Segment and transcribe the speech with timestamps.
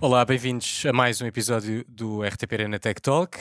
[0.00, 3.36] Olá, bem-vindos a mais um episódio do RTP Arena Tech Talk.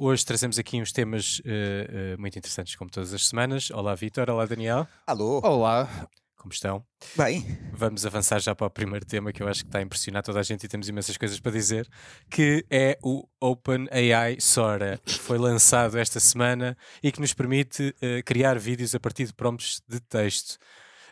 [0.00, 3.70] Hoje trazemos aqui uns temas uh, uh, muito interessantes, como todas as semanas.
[3.70, 4.28] Olá, Vitor.
[4.28, 4.88] Olá, Daniel.
[5.06, 5.40] Alô.
[5.44, 5.88] Olá.
[6.34, 6.84] Como estão?
[7.16, 7.46] Bem.
[7.72, 10.40] Vamos avançar já para o primeiro tema que eu acho que está a impressionar toda
[10.40, 11.88] a gente e temos imensas coisas para dizer,
[12.28, 18.24] que é o OpenAI Sora, que foi lançado esta semana e que nos permite uh,
[18.24, 20.58] criar vídeos a partir de prompts de texto.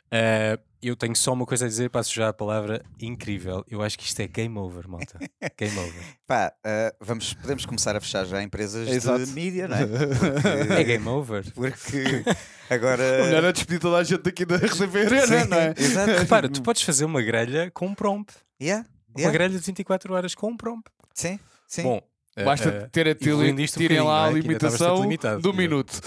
[0.07, 3.65] Uh, eu tenho só uma coisa a dizer, passo já a palavra incrível.
[3.69, 5.19] Eu acho que isto é game over, malta.
[5.59, 6.03] Game over.
[6.27, 9.27] Pá, uh, vamos, podemos começar a fechar já empresas Exato.
[9.27, 9.87] de mídia, não é?
[9.87, 11.53] Porque, é game over.
[11.53, 12.25] Porque
[12.71, 13.25] agora.
[13.25, 15.75] Melhor é despedir toda a gente aqui da RCB Arena, não é?
[15.77, 16.13] Exato.
[16.13, 18.35] Repara, tu podes fazer uma grelha com um prompt.
[18.61, 18.87] Yeah.
[19.11, 19.33] Uma yeah.
[19.33, 20.91] grelha de 24 horas com um prompt.
[21.15, 21.83] Sim, sim.
[21.83, 22.01] Bom,
[22.45, 24.33] Basta uh, ter a tirem lá a é?
[24.33, 25.03] limitação
[25.41, 26.01] do minuto.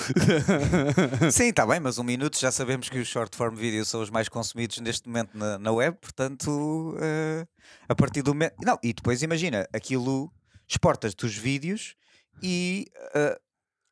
[1.31, 4.09] Sim, está bem, mas um minuto já sabemos que os short form videos são os
[4.09, 7.47] mais consumidos neste momento na, na web, portanto, uh,
[7.88, 8.55] a partir do momento.
[8.61, 10.31] Não, e depois imagina, aquilo
[10.67, 11.95] exportas dos vídeos
[12.41, 13.39] e uh,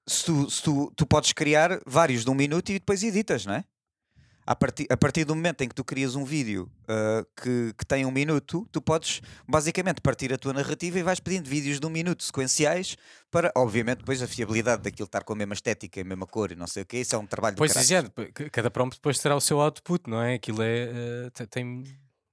[0.08, 3.54] se tu, se tu, tu podes criar vários de um minuto e depois editas, não
[3.54, 3.64] é?
[4.46, 7.86] A partir, a partir do momento em que tu crias um vídeo uh, que, que
[7.86, 11.86] tem um minuto, tu podes basicamente partir a tua narrativa e vais pedindo vídeos de
[11.86, 12.98] um minuto sequenciais
[13.30, 16.56] para, obviamente, depois a fiabilidade daquilo estar com a mesma estética, a mesma cor e
[16.56, 16.98] não sei o que.
[16.98, 18.04] Isso é um trabalho Pois é,
[18.52, 20.36] cada prompt depois terá o seu output, não é?
[20.36, 20.90] Aquilo é,
[21.28, 21.84] uh, tem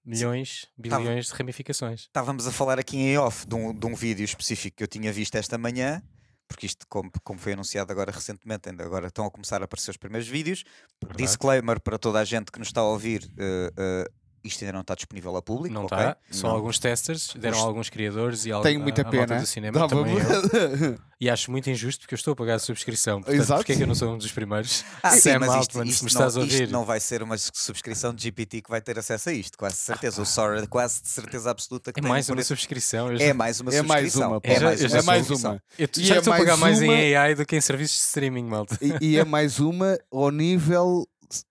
[0.04, 2.02] milhões, bilhões de ramificações.
[2.02, 5.12] Estávamos a falar aqui em off de um, de um vídeo específico que eu tinha
[5.12, 6.02] visto esta manhã
[6.48, 9.90] porque isto, como, como foi anunciado agora recentemente, ainda agora estão a começar a aparecer
[9.90, 10.64] os primeiros vídeos.
[11.00, 11.22] Verdade.
[11.22, 14.12] Disclaimer para toda a gente que nos está a ouvir: uh, uh,
[14.48, 15.74] isto ainda não está disponível a público.
[15.74, 15.98] Não okay?
[15.98, 16.16] está.
[16.30, 16.54] Só não.
[16.56, 17.64] alguns testers, deram Os...
[17.64, 19.38] alguns criadores e Tenho muita a, pena.
[19.38, 20.98] do cinema Dava também eu.
[21.20, 23.20] E acho muito injusto porque eu estou a pagar a subscrição.
[23.20, 23.58] Portanto, Exato.
[23.60, 24.84] porque é que eu não sou um dos primeiros?
[25.02, 26.62] Ah, Sam sim, mas Altman, isto, isto, me estás não, a ouvir.
[26.62, 29.76] Isto não vai ser uma subscrição de GPT que vai ter acesso a isto, quase
[29.76, 30.20] certeza.
[30.20, 33.10] Ah, o Sora, quase de certeza absoluta que é mais uma subscrição.
[33.10, 34.40] É mais uma subscrição.
[34.44, 34.98] É mais uma.
[34.98, 35.62] É mais uma.
[35.76, 38.44] Eu já é estou a pagar mais em AI do que em serviços de streaming,
[38.44, 38.78] malta.
[38.80, 41.04] E, e é mais uma ao nível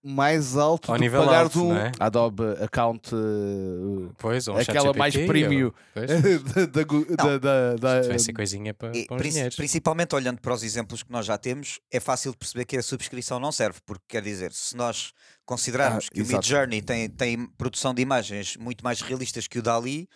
[0.03, 1.91] mais alto Ao do nível pagar alto, um é?
[1.99, 5.71] Adobe Account uh, pois, um aquela mais premium.
[7.15, 11.11] da, da, da, vai ser coisinha para, para os Principalmente olhando para os exemplos que
[11.11, 14.51] nós já temos, é fácil de perceber que a subscrição não serve, porque quer dizer,
[14.51, 15.13] se nós
[15.45, 16.33] considerarmos ah, que exato.
[16.33, 20.07] o Mid Journey tem, tem produção de imagens muito mais realistas que o Dali,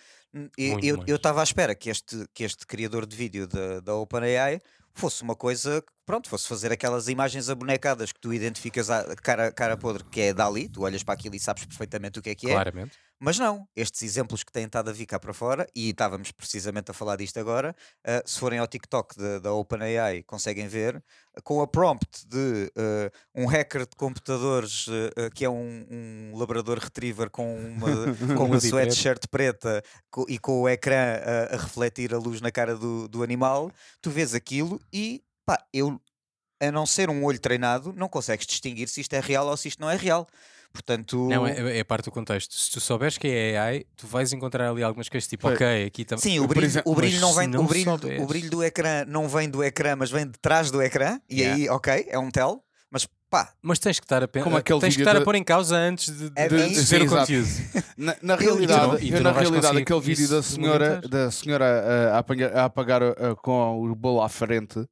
[0.58, 4.62] eu estava à espera que este, que este criador de vídeo da, da OpenAI
[4.94, 9.78] fosse uma coisa pronto, fosse fazer aquelas imagens abonecadas que tu identificas a cara, cara
[9.78, 12.48] podre, que é Dali, tu olhas para aquilo e sabes perfeitamente o que é que
[12.48, 12.54] é.
[12.54, 12.98] Claramente.
[13.24, 16.90] Mas não, estes exemplos que têm estado a vir cá para fora, e estávamos precisamente
[16.90, 21.04] a falar disto agora, uh, se forem ao TikTok da OpenAI, conseguem ver,
[21.44, 26.80] com a prompt de uh, um hacker de computadores uh, que é um, um, labrador
[26.80, 27.88] retriever com uma,
[28.36, 31.20] com uma sweatshirt preta co e com o ecrã
[31.52, 33.72] a refletir a luz na cara do, do animal,
[34.02, 36.02] tu vês aquilo e pá, eu,
[36.60, 39.68] a não ser um olho treinado, não consegues distinguir se isto é real ou se
[39.68, 40.28] isto não é real.
[40.72, 41.28] Portanto.
[41.30, 42.54] Não, é, é parte do contexto.
[42.54, 45.54] Se tu souberes que é AI, tu vais encontrar ali algumas coisas tipo, Foi.
[45.54, 46.22] ok, aqui também.
[46.22, 47.48] Sim, o brilho, exemplo, o brilho não vem.
[47.48, 50.72] Não o, brilho, o brilho do ecrã não vem do ecrã, mas vem de trás
[50.72, 51.20] do ecrã.
[51.30, 51.56] E yeah.
[51.56, 52.64] aí, ok, é um tel.
[52.90, 53.54] Mas pá.
[53.62, 55.22] Mas tens que estar a, Como aquele tens que estar de...
[55.22, 57.50] a pôr em causa antes de, de, é de dizer o conteúdo.
[57.98, 62.66] Na, na realidade, eu, na realidade aquele vídeo da senhora, da senhora a, apagar, a
[62.66, 64.88] apagar a, com o bolo à frente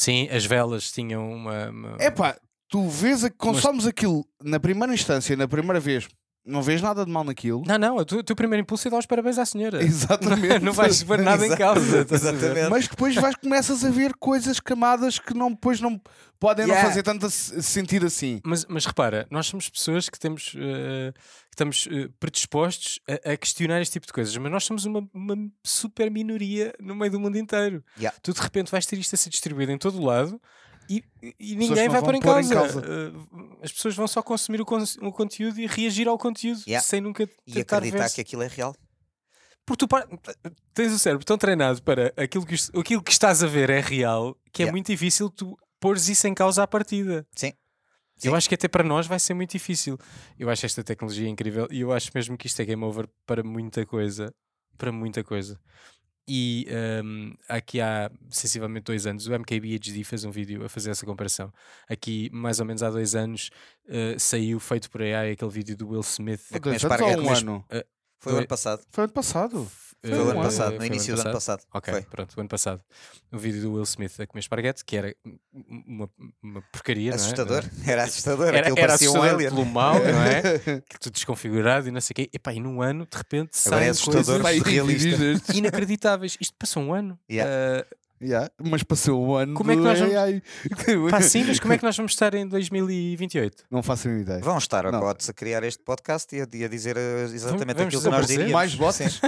[0.00, 1.68] Sim, as velas tinham uma.
[1.68, 1.96] uma...
[2.00, 2.36] Epá,
[2.70, 3.88] tu vês, a, consomes Mas...
[3.88, 6.08] aquilo na primeira instância, na primeira vez,
[6.46, 7.62] não vês nada de mal naquilo.
[7.66, 9.82] Não, não, o teu, teu primeiro impulso é dar os parabéns à senhora.
[9.84, 10.60] Exatamente.
[10.60, 12.06] Não, não vais pôr nada em causa.
[12.10, 12.70] Exatamente.
[12.70, 16.00] Mas depois vais, começas a ver coisas, camadas que não, depois não
[16.38, 16.82] podem yeah.
[16.82, 18.40] não fazer tanto sentido assim.
[18.44, 23.36] Mas, mas repara, nós somos pessoas que temos uh, que estamos uh, predispostos a, a,
[23.36, 27.20] questionar este tipo de coisas, mas nós somos uma, uma super minoria no meio do
[27.20, 27.84] mundo inteiro.
[27.98, 28.16] Yeah.
[28.22, 30.40] Tu de repente vais ter isto a ser distribuído em todo o lado
[30.90, 31.04] e,
[31.38, 32.52] e ninguém vai pôr em causa.
[32.52, 32.80] Em causa.
[32.80, 36.84] Uh, as pessoas vão só consumir o, con o conteúdo e reagir ao conteúdo yeah.
[36.84, 38.74] sem nunca e acreditar que aquilo é real.
[39.64, 39.96] Porque tu
[40.74, 44.36] tens o cérebro tão treinado para aquilo que, aquilo que estás a ver é real
[44.52, 44.72] que é yeah.
[44.72, 47.24] muito difícil tu pôres isso em causa à partida.
[47.36, 47.52] Sim.
[48.16, 48.28] Sim.
[48.28, 49.96] Eu acho que até para nós vai ser muito difícil.
[50.36, 53.44] Eu acho esta tecnologia incrível e eu acho mesmo que isto é game over para
[53.44, 54.34] muita coisa.
[54.76, 55.58] Para muita coisa.
[56.28, 56.66] E
[57.04, 61.52] um, aqui há sensivelmente dois anos, o MKBHD fez um vídeo a fazer essa comparação.
[61.88, 63.50] Aqui, mais ou menos há dois anos,
[63.86, 66.40] uh, saiu feito por AI aquele vídeo do Will Smith.
[66.40, 67.64] Foi dois anos ou um ano?
[67.72, 67.84] Uh,
[68.20, 68.82] foi o ano passado.
[68.90, 69.70] Foi ano passado.
[70.02, 71.62] Foi o ano passado, no início do ano passado.
[71.74, 72.02] Ok, foi.
[72.02, 72.82] pronto, o ano passado.
[73.30, 75.14] Um vídeo do Will Smith a comer esparguete, que era
[75.52, 76.08] uma,
[76.42, 77.62] uma porcaria, assustador.
[77.76, 77.90] não é?
[77.92, 78.48] Era assustador.
[78.48, 79.50] Era, Aquilo era parecia assustador um alien.
[79.50, 80.80] pelo mal, não é?
[80.88, 82.30] que tudo desconfigurado e não sei o quê.
[82.32, 85.52] Epá, e num ano, de repente, Agora é saem assustador, coisas realista.
[85.54, 86.36] inacreditáveis.
[86.40, 87.18] Isto passou um ano.
[87.30, 87.84] Yeah.
[87.84, 90.42] Uh, Yeah, mas passou um ano Como é que nós vamos- AI.
[91.10, 93.64] pá, sim, mas como é que nós vamos estar em 2028?
[93.70, 94.40] Não faço a ideia.
[94.40, 97.94] Vão estar a a criar este podcast e a, e a dizer eh, exatamente Vamos
[97.94, 98.36] aquilo que nós desaparecer?
[98.36, 98.52] diríamos.
[98.52, 99.20] Mais bots?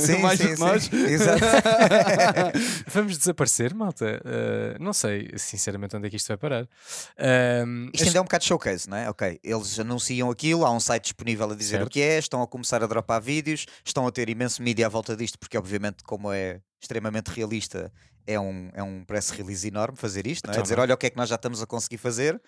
[0.06, 0.84] Sim, Mais sim, nós?
[0.84, 0.96] sim.
[1.04, 1.40] Exato.
[2.88, 4.20] Vamos desaparecer, malta?
[4.24, 6.68] Uh, não sei, sinceramente, onde é que isto vai parar.
[7.66, 9.10] Um, Isto ainda é um bocado showcase, não é?
[9.10, 11.86] Ok, eles anunciam aquilo, há um site disponível a dizer Certo.
[11.86, 14.88] o que é, estão a começar a dropar vídeos, estão a ter imenso mídia à
[14.88, 17.92] volta disto, porque obviamente, como é extremamente realista,
[18.26, 20.56] é um, é um press release enorme fazer isto, não é?
[20.56, 22.40] Tá dizer, olha o que é que nós já estamos a conseguir fazer.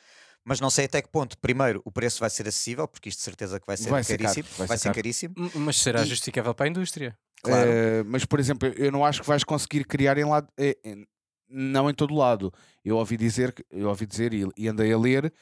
[0.44, 3.24] Mas não sei até que ponto, primeiro, o preço vai ser acessível, porque isto de
[3.24, 4.48] certeza que vai ser Vai ser caro, caríssimo.
[4.58, 5.34] vai vai ser ser caríssimo.
[5.56, 7.18] Mas será E- justificável para a indústria?
[7.42, 7.68] Claro.
[7.68, 10.46] Eh, mas, por exemplo, eu não acho que vais conseguir criar em lado.
[10.56, 10.76] eh,
[11.48, 12.52] não em todo lado.
[12.84, 15.32] Eu ouvi dizer, eu ouvi dizer e, e andei a ler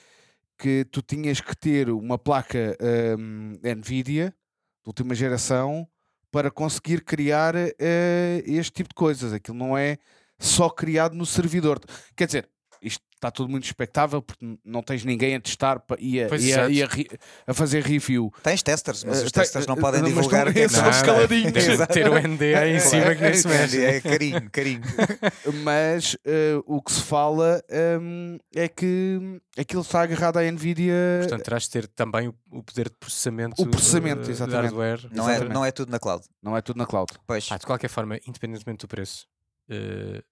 [0.59, 4.31] que tu tinhas que ter uma placa ehm, Nvidia
[4.83, 5.87] de última geração
[6.35, 9.33] para conseguir criar eh, este tipo de coisas.
[9.33, 9.99] Aquilo não é
[10.37, 11.79] só criado no servidor.
[12.17, 12.49] Quer dizer,
[13.25, 16.83] está tudo muito expectável porque não tens ninguém a testar e a, e a- e
[16.83, 16.89] a
[17.47, 18.31] a fazer review.
[18.43, 22.09] Tens testers, mas Eh, os testers não podem mas divulgar não- o que é ter
[22.09, 23.83] o NDA em cima que nem se mexe.
[23.85, 24.83] É carinho, carinho.
[25.63, 27.63] mas eh, o que se fala
[28.01, 30.95] hum, é que aquilo está agarrado à Nvidia.
[31.21, 34.63] Portanto, terás de ter também o, poder de processamento, O processamento, uh, de exatamente.
[34.65, 35.01] hardware.
[35.13, 35.55] Não é, Exatamente.
[35.55, 36.25] não é tudo na cloud.
[36.43, 37.11] não é tudo na cloud.
[37.27, 37.49] Pois.
[37.49, 39.27] Pá, de qualquer forma, independentemente do preço,
[39.71, 40.23] uh,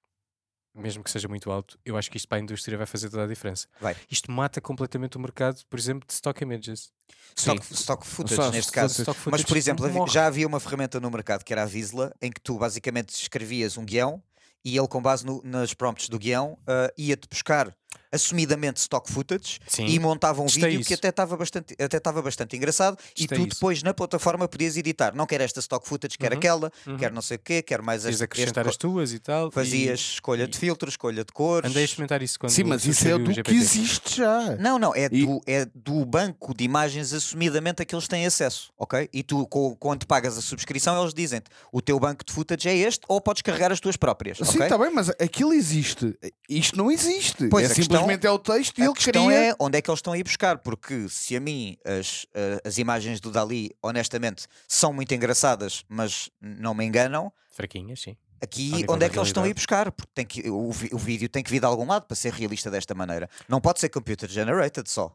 [0.75, 3.25] mesmo que seja muito alto, eu acho que isto para a indústria vai fazer toda
[3.25, 3.67] a diferença.
[3.81, 3.97] Vai.
[4.11, 6.91] Isto mata completamente o mercado, por exemplo, de stock images.
[7.37, 8.73] Stock, stock footage, Só neste footage.
[8.73, 9.01] caso.
[9.03, 10.11] Stock Mas, footage por exemplo, morre.
[10.11, 13.77] já havia uma ferramenta no mercado que era a Visla, em que tu basicamente escrevias
[13.77, 14.23] um guião
[14.65, 17.75] e ele, com base no- nas prompts do guião, ah, ia-te buscar
[18.11, 19.87] assumidamente stock footage Sim.
[19.87, 21.01] e montava um Testei vídeo que isso.
[21.01, 23.47] até estava bastante, até estava bastante engraçado e tu isso.
[23.49, 25.15] depois na plataforma podias editar.
[25.15, 26.39] Não quero esta stock footage, quero Uhum.
[26.39, 26.97] aquela, Uhum.
[26.99, 29.49] quero não sei o quê, quero mais acrescentar este as tuas e tal.
[29.49, 31.71] e Fazias escolha de e- filtros, escolha de cores.
[31.71, 34.57] Andei a experimentar isso quando Sim, mas isso é do que existe já.
[34.57, 38.27] Não, não, é, E- do, é do banco de imagens assumidamente a que eles têm
[38.27, 39.09] acesso, ok?
[39.13, 42.77] E tu, co- quando pagas a subscrição, eles dizem-te o teu banco de footage é
[42.77, 46.15] este ou podes carregar as tuas próprias, Sim, está bem, mas aquilo existe.
[46.49, 47.49] Isto não existe.
[47.49, 49.51] Pois, é a questão- simplesmente é o texto e A ele questão cria.
[49.51, 52.61] é onde é que eles estão a ir buscar, porque se a mim as, eh,
[52.65, 58.17] as imagens do Dali, honestamente, são muito engraçadas, mas não me enganam, Fraquinhas, sim.
[58.43, 59.93] Aqui onde é que eles estão a ir buscar?
[59.93, 62.69] Porque tem que, o, o vídeo tem que vir de algum lado para ser realista
[62.71, 63.31] desta maneira.
[63.49, 65.15] Não pode ser computer generated só.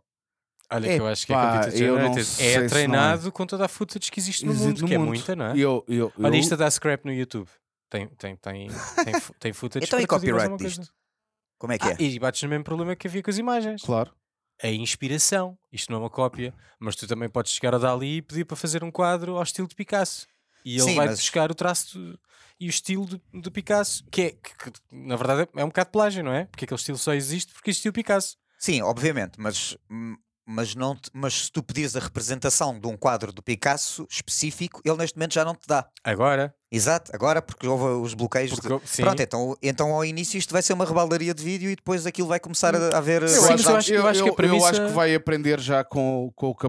[0.71, 2.03] Olha, que eu acho que é Epá, computer não É
[2.57, 2.67] não é.
[2.67, 5.07] treinado com toda a footage que existe no Existe mundo, no que é mundo.
[5.07, 5.57] muita, não é?
[5.57, 7.49] Eu, eu, Olha, eu- isto dá scrap no YouTube.
[7.89, 8.67] Tem, tem, tem,
[9.03, 10.87] tem, tem footage Então e copyright alguma coisa.
[11.57, 12.01] Como é que Ah, é?
[12.03, 13.81] e bates no mesmo problema que havia com as imagens.
[13.81, 14.13] Claro.
[14.61, 15.57] A inspiração.
[15.71, 18.55] Isto não é uma cópia, mas tu também podes chegar a Dali e pedir para
[18.57, 20.27] fazer um quadro ao estilo de Picasso.
[20.65, 22.19] E ele Sim, vai mas- buscar o traço do-
[22.59, 25.87] e o estilo do, do Picasso, que é, que, que, na verdade, é um bocado
[25.89, 26.45] de plágio, não é?
[26.45, 28.35] Porque aquele estilo só existe porque existiu o Picasso.
[28.57, 32.95] Sim, obviamente, mas, hum, mas, não te- mas se tu pedires a representação de um
[32.95, 35.85] quadro do Picasso específico, ele neste momento já não te dá.
[36.03, 38.51] Agora, Exato, agora porque houve os bloqueios.
[38.51, 41.69] de- porque, sim, Pronto, então, então ao início isto vai ser uma rebaldaria de vídeo
[41.69, 43.21] e depois aquilo vai começar a a haver.
[43.23, 45.83] Eu, Sim, acho, mas eu acho- eu acho que eu acho que vai aprender já
[45.83, 46.67] com, com, o que,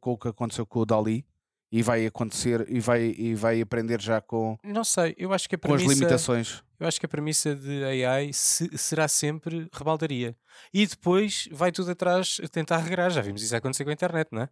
[0.00, 1.24] com o que aconteceu com o Dali
[1.70, 5.54] e vai acontecer e vai, e vai aprender já com, não sei, eu acho que
[5.54, 6.62] a com as premissa, limitações.
[6.80, 10.34] eu acho que a premissa de AI se- será sempre rebaldaria.
[10.72, 13.10] E depois vai tudo atrás tentar regrar.
[13.10, 14.48] Já vimos isso acontecer com a internet, não é?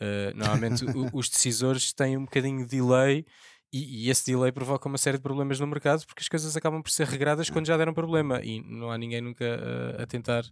[0.00, 3.24] Uh, normalmente o- os decisores têm um bocadinho de delay
[3.72, 6.82] e, e esse delay provoca uma série de problemas no mercado porque as coisas acabam
[6.82, 10.42] por ser regradas quando já deram problema e não há ninguém nunca uh, a tentar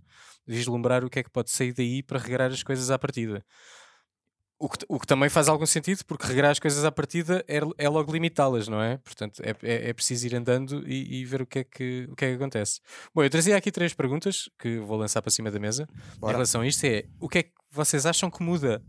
[0.47, 3.45] vislumbrar o que é que pode sair daí para regrar as coisas à partida.
[4.65, 7.59] O que, o que também faz algum sentido, porque regrar as coisas à partida é,
[7.79, 8.99] é logo limitá-las, não é?
[8.99, 12.15] Portanto, é, é, é preciso ir andando e, e ver o que, é que, o
[12.15, 12.81] que é que acontece.
[13.13, 15.89] Bom, eu trazia aqui três perguntas que vou lançar para cima da mesa.
[16.17, 16.35] Em Bora.
[16.35, 18.81] relação a isto, é o que é que vocês acham que muda?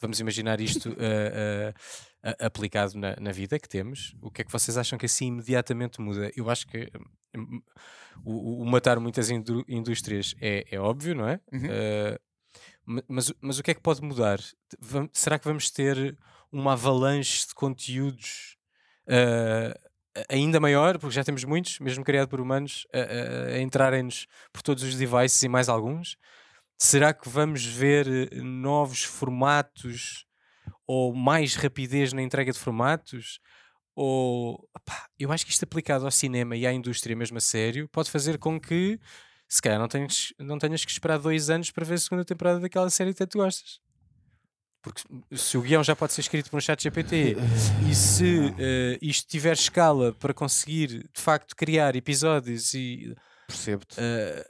[0.00, 4.14] Vamos imaginar isto uh, uh, uh, aplicado na, na vida que temos.
[4.22, 6.30] O que é que vocês acham que assim imediatamente muda?
[6.36, 6.88] Eu acho que
[7.36, 7.60] hum,
[8.24, 11.40] o, o matar muitas indú- indústrias é, é óbvio, não é?
[11.52, 11.66] Uhum.
[12.88, 14.40] Ma- mas, mas o que é que pode mudar?
[15.12, 16.16] Será que vamos ter
[16.50, 18.56] uma avalanche de conteúdos
[19.06, 19.78] uh,
[20.30, 24.82] ainda maior, porque já temos muitos, mesmo criado por humanos, a, a- entrarem-nos por todos
[24.82, 26.16] os devices e mais alguns?
[26.78, 30.24] Será que vamos ver novos formatos
[30.86, 33.38] ou mais rapidez na entrega de formatos?
[34.00, 37.88] ou pá, eu acho que isto aplicado ao cinema e à indústria mesmo a sério
[37.88, 38.98] pode fazer com que
[39.48, 42.60] se calhar não tenhas, não tenhas que esperar dois anos para ver a segunda temporada
[42.60, 43.80] daquela série que tu gostas.
[44.82, 45.02] Porque
[45.32, 47.36] se o guião já pode ser escrito por um chat GPT
[47.90, 53.14] e se uh, isto tiver escala para conseguir de facto criar episódios e
[53.46, 53.98] percebo-te.
[53.98, 54.44] Uh,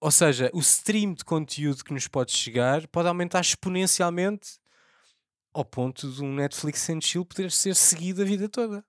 [0.00, 4.58] ou seja, o stream de conteúdo que nos pode chegar pode aumentar exponencialmente
[5.52, 8.84] ao ponto de um Netflix and chill poder ser seguido a vida toda.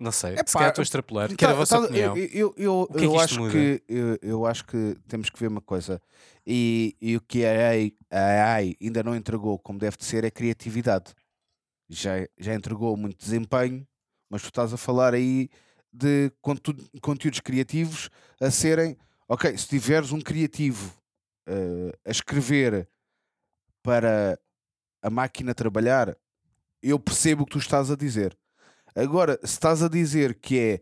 [0.00, 1.28] Não sei, é se calhar estou a extrapolar.
[1.28, 2.16] Tá, Quero a vossa tá, opinião.
[2.16, 5.48] Eu, eu, eu, que é eu acho que, eu, eu, acho que temos que ver
[5.48, 6.00] uma coisa.
[6.46, 10.24] E, e o que a AI, a AI ainda não entregou como deve de ser
[10.24, 11.12] é criatividade.
[11.86, 13.86] Já, já entregou muito desempenho,
[14.30, 15.50] mas tu estás a falar aí
[15.92, 18.08] de conteúdo, conteúdos criativos
[18.40, 18.96] a serem.
[19.28, 20.96] Ok, se tiveres um criativo
[21.46, 22.88] uh, a escrever
[23.82, 24.40] para
[25.02, 26.16] a máquina trabalhar,
[26.82, 28.39] eu percebo o que tu estás a dizer.
[28.94, 30.80] Agora, se estás a dizer que é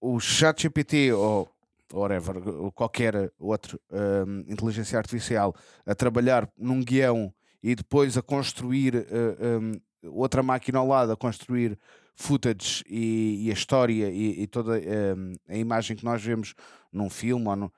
[0.00, 1.48] o chat GPT ou
[1.92, 2.36] whatever,
[2.74, 3.78] qualquer outra
[4.26, 7.32] um, inteligência artificial a trabalhar num guião
[7.62, 9.72] e depois a construir uh, um,
[10.10, 11.78] outra máquina ao lado a construir
[12.14, 16.54] footage e, e a história e, e toda um, a imagem que nós vemos
[16.92, 17.72] num filme ou no...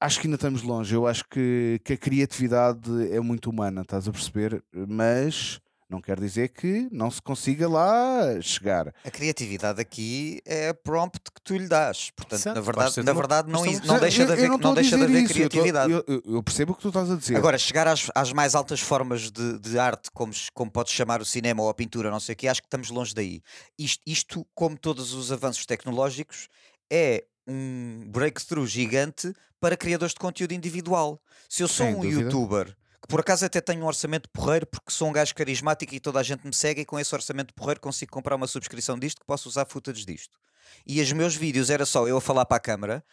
[0.00, 0.94] acho que ainda estamos longe.
[0.94, 4.62] Eu acho que, que a criatividade é muito humana, estás a perceber?
[4.72, 5.60] Mas
[5.92, 8.92] não quer dizer que não se consiga lá chegar.
[9.04, 12.10] A criatividade aqui é a prompt que tu lhe dás.
[12.16, 15.28] Portanto, na verdade, na verdade não, não deixa de haver, não, não deixa de haver
[15.28, 15.92] criatividade.
[15.92, 17.36] Eu, eu, eu, percebo o que tu estás a dizer.
[17.36, 21.24] Agora, chegar às, às mais altas formas de, de, arte, como, como podes chamar o
[21.24, 23.42] cinema ou a pintura, não sei o quê, acho que estamos longe daí.
[23.78, 26.48] Isto, isto, como todos os avanços tecnológicos,
[26.90, 31.20] é um breakthrough gigante para criadores de conteúdo individual.
[31.48, 32.22] Se eu sou Sem um dúvida.
[32.22, 36.00] youtuber que por acaso até tenho um orçamento porreiro, porque sou um gajo carismático e
[36.00, 39.20] toda a gente me segue, e com esse orçamento porreiro consigo comprar uma subscrição disto
[39.20, 40.38] que posso usar footage disto.
[40.86, 43.04] E os meus vídeos era só eu a falar para a câmara,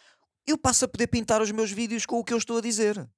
[0.46, 3.10] eu passo a poder pintar os meus vídeos com o que eu estou a dizer.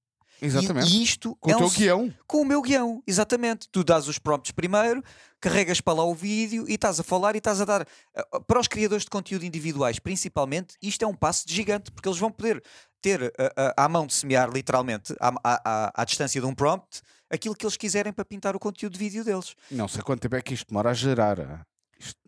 [0.42, 0.92] Exatamente.
[0.92, 2.14] E, isto com é o teu um, guião.
[2.26, 3.70] Com o meu guião, exatamente.
[3.72, 5.04] Tu dás os prompts primeiro,
[5.40, 7.88] carregas para lá o vídeo e estás a falar e estás a dar.
[8.16, 12.10] Eh, para os criadores de conteúdo individuais, principalmente, isto é um passo de gigante, porque
[12.10, 12.64] eles vão poder
[13.02, 13.34] ter
[13.76, 17.78] à mão de semear, literalmente, à, à, à, distância de um prompt, aquilo que eles
[17.78, 19.56] quiserem para pintar o conteúdo de vídeo deles.
[19.70, 21.66] Não sei quanto tempo é que isto demora a gerar.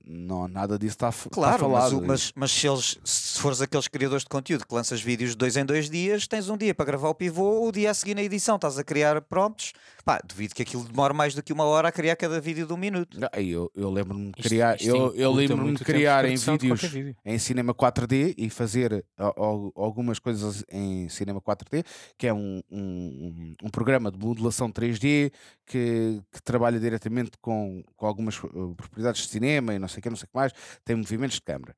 [0.06, 1.96] Não, nada disso está, claro, está falado.
[2.02, 5.38] Mas, mas, mas, se, eles, se fores aqueles criadores de conteúdo que lanças vídeos de
[5.38, 8.14] dois em dois dias, tens um dia para gravar o pivô, o dia a seguir
[8.14, 9.72] na edição estás a criar prompts.
[10.04, 12.74] Pá, duvido que aquilo demore mais do que uma hora a criar cada vídeo de
[12.74, 13.18] um minuto.
[13.18, 16.82] Não, eu, eu lembro-me de criar, isto, isto eu, eu lembro-me de criar em vídeos
[16.82, 17.16] vídeo.
[17.24, 21.86] em cinema 4D e fazer algumas coisas em cinema 4D,
[22.18, 25.32] que é um, um, um programa de modelação 3D
[25.66, 30.04] que, que trabalha diretamente com, com algumas uh, propriedades de cinema e não sei o
[30.04, 30.54] que, não sei que mais,
[30.84, 31.76] tem movimentos de câmera.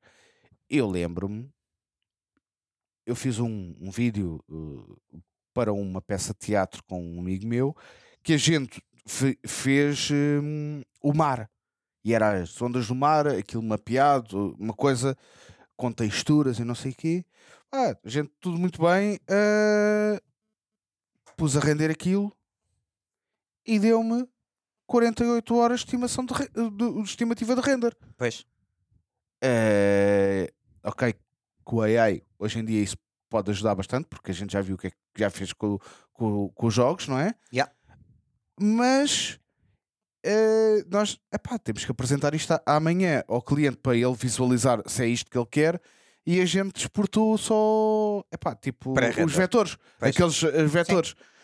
[0.68, 1.48] Eu lembro-me,
[3.06, 5.22] eu fiz um, um vídeo uh,
[5.54, 7.74] para uma peça de teatro com um amigo meu
[8.22, 11.48] que a gente fe fez um, o mar.
[12.04, 15.16] E era as ondas do mar, aquilo mapeado, uma coisa
[15.76, 17.24] com texturas e não sei o quê.
[17.72, 19.16] Ah, gente, tudo muito bem.
[19.30, 20.20] Uh,
[21.36, 22.36] pus a render aquilo
[23.66, 24.28] e deu-me
[24.86, 27.96] 48 horas de, estimação de, de, de estimativa de render.
[28.16, 28.46] Pois.
[29.44, 30.48] Uh,
[30.84, 31.14] ok,
[31.64, 32.96] com o AI, hoje em dia isso
[33.28, 35.78] pode ajudar bastante, porque a gente já viu o que é que já fez com,
[36.12, 37.34] com, com os jogos, não é?
[37.52, 37.72] Yeah.
[38.58, 39.38] Mas
[40.24, 45.08] uh, nós epá, temos que apresentar isto amanhã ao cliente para ele visualizar se é
[45.08, 45.80] isto que ele quer.
[46.28, 48.94] E a gente exportou só epá, tipo
[49.24, 50.14] os vetores, pois.
[50.14, 51.10] aqueles uh, vetores.
[51.10, 51.35] Sim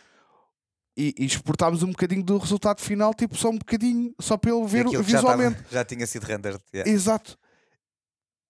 [0.97, 4.67] e, e, exportámos um bocadinho do resultado final, tipo só um bocadinho, só para ele
[4.67, 5.57] ver visualmente.
[5.57, 6.61] Já, tava, já, tinha sido rendered.
[6.73, 6.91] Yeah.
[6.91, 7.39] Exato.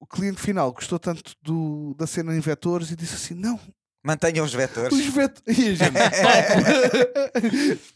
[0.00, 3.60] O cliente final gostou tanto do, da cena em vetores e disse assim: não,
[4.02, 4.92] Mantenham os vetores.
[4.92, 5.78] Os vetores.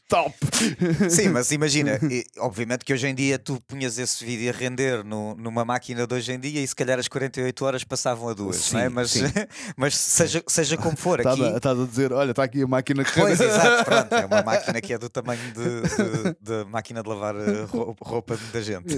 [0.09, 0.35] top!
[0.39, 1.11] top!
[1.11, 5.03] Sim, mas imagina, e, obviamente que hoje em dia tu punhas esse vídeo a render
[5.03, 8.35] no, numa máquina de hoje em dia e se calhar as 48 horas passavam a
[8.35, 8.89] duas, sim, não é?
[8.89, 9.15] Mas,
[9.77, 11.19] mas seja, seja como for.
[11.19, 11.69] Estás aqui...
[11.69, 14.15] a, a dizer, olha, está aqui a máquina que Pois, exato, pronto.
[14.15, 17.67] É uma máquina que é do tamanho de máquina de lavar eh,
[18.01, 18.95] roupa da gente.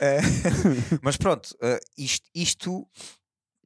[0.00, 0.20] Eh,
[1.02, 2.86] mas pronto, eh, isto, isto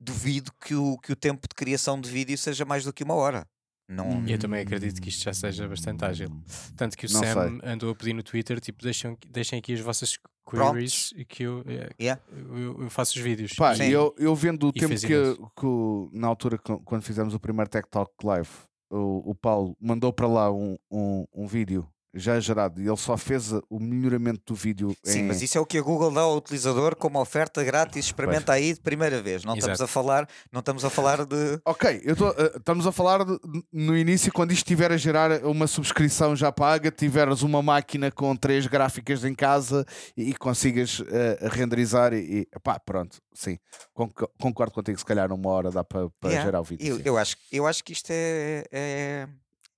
[0.02, 3.14] duvido que o, que o tempo de criação de vídeo seja mais do que uma
[3.14, 3.47] hora.
[3.88, 4.26] Não...
[4.26, 6.30] Eu também acredito que isto já seja bastante ágil.
[6.76, 7.71] Tanto que o não Sam sei.
[7.71, 10.18] andou a pedir no Twitter: tipo, deixem, deixem aqui as vossas
[10.49, 12.21] queries e que eu, é, yeah.
[12.30, 13.52] eu, eu, faço os vídeos.
[13.52, 17.87] Pá, eu, eu vendo o tempo que, que, na altura, quando fizemos o primeiro Tech
[17.90, 18.49] Talk Live,
[18.90, 23.16] o, o Paulo mandou para lá um, um, um vídeo já gerado e ele só
[23.16, 24.95] fez o melhoramento do vídeo.
[25.02, 25.23] Sim, em...
[25.25, 28.75] mas isso é o que a Google dá ao utilizador como oferta grátis, experimenta aí
[28.75, 29.45] de primeira vez.
[29.45, 29.85] Não estamos Exato.
[29.85, 33.38] a falar, não estamos a falar de Ok, eu tô, eh, estamos a falar de-
[33.73, 38.37] no início, quando isto estiver a gerar uma subscrição já paga, tiveres uma máquina com
[38.37, 39.85] três gráficas em casa
[40.16, 43.59] e, e consigas eh, renderizar e, e pá, pronto, sim,
[43.95, 46.97] Conc- concordo contigo, se calhar numa hora dá para Yeah, gerar o vídeo.
[46.99, 49.28] Eu, eu acho, eu acho que isto é, é,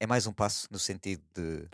[0.01, 1.67] é mais um passo no sentido de.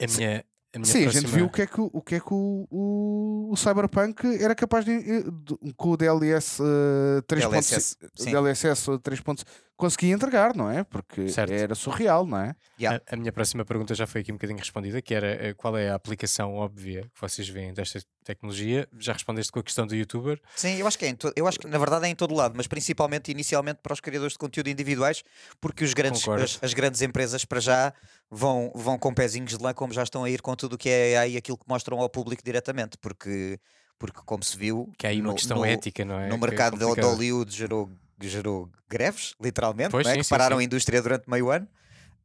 [0.00, 2.14] A minha, a minha Sim, a gente viu o que é que, o, o que,
[2.16, 7.22] é que o, o, o Cyberpunk era capaz de, eh, de- com o DLS uh,
[7.22, 9.44] 3.5 DLSS, 3.5
[9.78, 10.82] conseguia entregar, não é?
[10.82, 11.52] Porque Certo.
[11.52, 12.54] era surreal, não é?
[12.78, 13.00] Yeah.
[13.08, 15.78] A, a minha próxima pergunta já foi aqui um bocadinho respondida, que era eh, qual
[15.78, 18.88] é a aplicação óbvia que vocês veem desta tecnologia.
[18.98, 20.40] Já respondeste com a questão do youtuber.
[20.56, 22.66] Sim, eu acho que é eu acho que na verdade é em todo lado, mas
[22.66, 25.22] principalmente inicialmente para os criadores de conteúdo individuais,
[25.60, 27.94] porque os grandes, as, as grandes empresas para já
[28.30, 30.88] vão, vão com pezinhos de lã, como já estão a ir com tudo o que
[30.88, 33.58] é AI e aquilo que mostram ao público diretamente, porque,
[33.98, 36.28] porque como se viu, Que há aí uma no- questão no- ética, não é?
[36.28, 37.00] no é mercado de, de.
[37.00, 40.14] Hollywood gerou, gerou greves, literalmente, Pois, não é?
[40.14, 40.62] sim, que sim, pararam sim.
[40.62, 41.66] a indústria durante meio ano.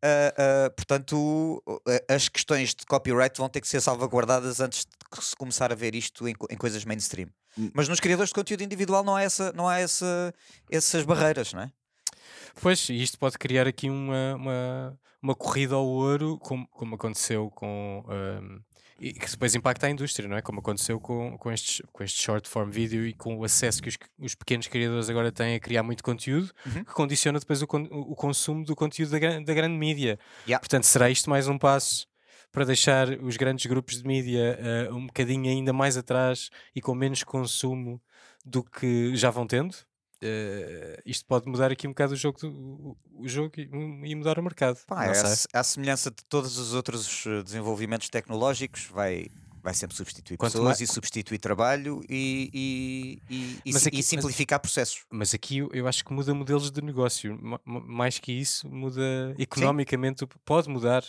[0.05, 0.33] Ah,
[0.65, 1.63] ah, portanto,
[2.09, 5.75] ah, as questões de copyright vão ter que ser salvaguardadas antes de se começar a
[5.75, 7.29] ver isto em, em coisas mainstream.
[7.57, 7.69] Hum.
[7.73, 10.33] Mas nos criadores de conteúdo individual não há, essa, não há essa,
[10.69, 11.71] essas barreiras, não é?
[12.61, 18.03] Pois, isto pode criar aqui uma, uma, uma corrida ao ouro, como, como aconteceu com.
[18.07, 18.59] ahm,
[18.99, 20.41] e que depois impacta a indústria, não é?
[20.41, 23.89] Como aconteceu com, com, estes, com este short form video e com o acesso que
[23.89, 26.85] os, os pequenos criadores agora têm a criar muito conteúdo, Uhum.
[26.85, 30.17] que condiciona depois o, o consumo do conteúdo da, da grande mídia.
[30.47, 30.59] Yeah.
[30.59, 32.07] Portanto, será isto mais um passo
[32.51, 34.57] para deixar os grandes grupos de mídia
[34.89, 37.99] ah, um bocadinho ainda mais atrás e com menos consumo
[38.45, 39.75] do que já vão tendo?
[40.25, 43.69] Eh, isto pode mudar aqui um bocado o jogo, do- o, o jogo e,
[44.11, 44.79] e mudar o mercado.
[44.87, 49.27] Pá, é a, se- à semelhança de todos os outros eh, desenvolvimentos tecnológicos, vai,
[49.61, 53.97] vai sempre substituir Quanto pessoas mais- e substituir trabalho e, e, e, e aqui- e
[53.97, 55.05] mas- simplificar processos.
[55.11, 57.37] Mas aqui eu- eu acho que muda modelos de negócio.
[57.41, 60.23] Ma- ma- Mais que isso, muda economicamente.
[60.23, 61.03] o- Pode mudar.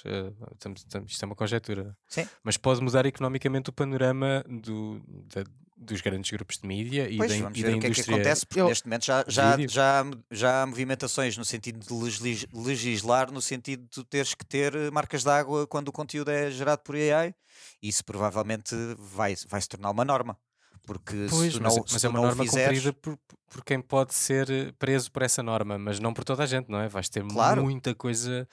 [0.52, 1.96] estamos- estamos- isto é uma conjetura.
[2.08, 2.26] Sim.
[2.42, 5.00] Mas pode mudar economicamente o panorama do,
[5.32, 5.44] da-
[5.76, 7.90] dos grandes grupos de mídia e Pois, da, vamos e ver da o que é
[7.90, 11.78] que acontece, porque Eu- neste momento já, já, já, há- já há movimentações no sentido
[11.80, 11.92] de
[12.52, 16.50] legislar, no sentido de teres que ter eh, marcas de água quando o conteúdo é
[16.50, 17.34] gerado por AI.
[17.82, 20.38] Isso provavelmente vai, vai se tornar uma norma.
[20.86, 22.78] Porque Pois, se tu mas, não, é- se mas tu é uma não norma fizeres,
[22.84, 23.18] cumprida por,
[23.50, 26.78] por quem pode ser preso por essa norma, mas não por toda a gente, não
[26.78, 26.88] é?
[26.88, 27.62] Vais ter Claro.
[27.62, 28.46] muita coisa.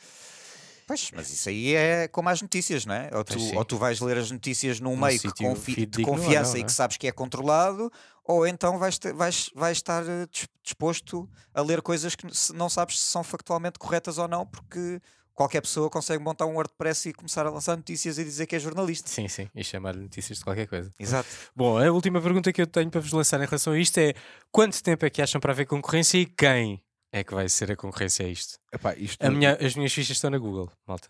[0.92, 3.10] Pois, mas isso aí é como as notícias, não é?
[3.14, 6.06] Ou tu, ou tu vais ler as notícias num Num meio que confi- de ou
[6.06, 6.68] não, confiança e não é?
[6.68, 7.90] que sabes que é controlado,
[8.26, 12.70] ou então vais, ter- vais, vais estar eh, dis- disposto a ler coisas que não
[12.70, 15.02] sabes se são factualmente corretas ou não, porque
[15.34, 18.60] qualquer pessoa consegue montar um WordPress e começar a lançar notícias e dizer que é
[18.60, 19.10] jornalista.
[19.10, 20.94] Sim, sim, e chamar-lhe notícias de qualquer coisa.
[21.00, 21.30] Exato.
[21.56, 24.14] Bom, a última pergunta que eu tenho para vos lançar em relação a isto é:
[24.52, 27.76] quanto tempo é que acham para haver concorrência e quem é que vai ser a
[27.76, 28.58] concorrência a isto?
[28.74, 31.10] Epá, isto A minha, as minhas fichas estão na Google, malta.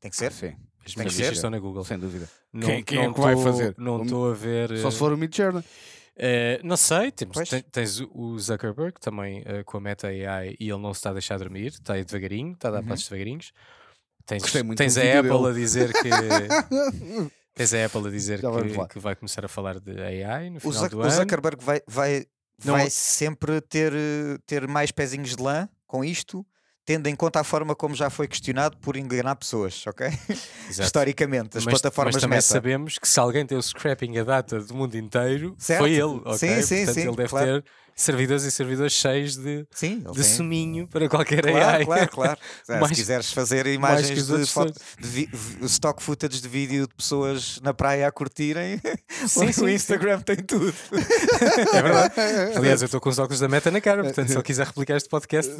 [0.00, 0.30] Tem que ser.
[0.30, 0.54] Sim,
[0.86, 1.32] As Tem minhas que fichas ser.
[1.34, 1.84] estão na Google.
[1.84, 2.30] sem dúvida.
[2.52, 3.74] Não, Quem- quem é não que vai tô- fazer?
[3.76, 4.78] Não O- estou a ver.
[4.78, 5.64] Só se for o Midjourney.
[6.16, 10.56] eh, não sei, temos, ten- tens o- o Zuckerberg também eh, com a Meta AI
[10.60, 12.86] e ele não se está a deixar dormir, está aí devagarinho, está a dar Uhum.
[12.88, 13.52] passos devagarinhos.
[14.24, 15.46] Tens, Gostei muito tens a Apple dele.
[15.48, 16.08] a dizer que.
[17.54, 20.60] Tens a Apple a dizer que, que vai começar a falar de AI no O,
[20.60, 21.10] final Zuck- do o ano.
[21.10, 22.26] Zuckerberg vai, vai,
[22.64, 23.92] Não- vai sempre ter,
[24.46, 26.44] ter mais pezinhos de lã com isto,
[26.84, 30.08] tendo em conta a forma como já foi questionado por enganar pessoas, ok?
[30.70, 32.46] Historicamente, as mas, plataformas mas também Meta.
[32.46, 35.80] sabemos que se alguém tem o scrapping a data do mundo inteiro, Certo.
[35.80, 36.20] foi ele.
[36.24, 36.36] ok?
[36.38, 37.62] Sim, sim, Portanto, sim, ele deve claro.
[37.62, 41.84] ter servidores e servidores cheios de, Sim, de tem- suminho para qualquer Claro, AI.
[41.84, 42.38] claro, claro.
[42.68, 45.28] Ah, Mais- se quiseres fazer imagens de, foto, de vi-
[45.62, 48.80] stock footage de vídeo de pessoas na praia a curtirem,
[49.26, 50.72] Sim, o sim, Instagram tem tudo.
[51.72, 52.14] É verdade.
[52.56, 54.96] Aliás, eu estou com os óculos da meta na cara, portanto, se ele quiser replicar
[54.96, 55.50] este podcast,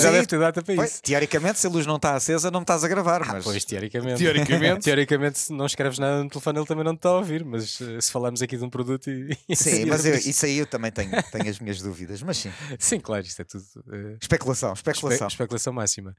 [0.00, 1.02] já deve ter data para Pois, isso.
[1.02, 3.22] teoricamente, se a luz não está acesa, não me estás a gravar.
[3.22, 3.44] Ah, mas...
[3.44, 4.18] pois, teoricamente.
[4.18, 4.80] Teoricamente.
[4.84, 7.44] teoricamente, se não escreves nada no telefone, ele também não te está a ouvir.
[7.44, 9.36] Mas eh, se falarmos aqui de um produto e.
[9.54, 12.22] Sim, mas eu- isso aí eu também tenho, tenho as minhas dúvidas.
[12.22, 13.64] Mas sim, Sim, claro, isto é tudo.
[13.92, 15.28] eh, especulação, espe- especulação.
[15.28, 16.16] especulação máxima.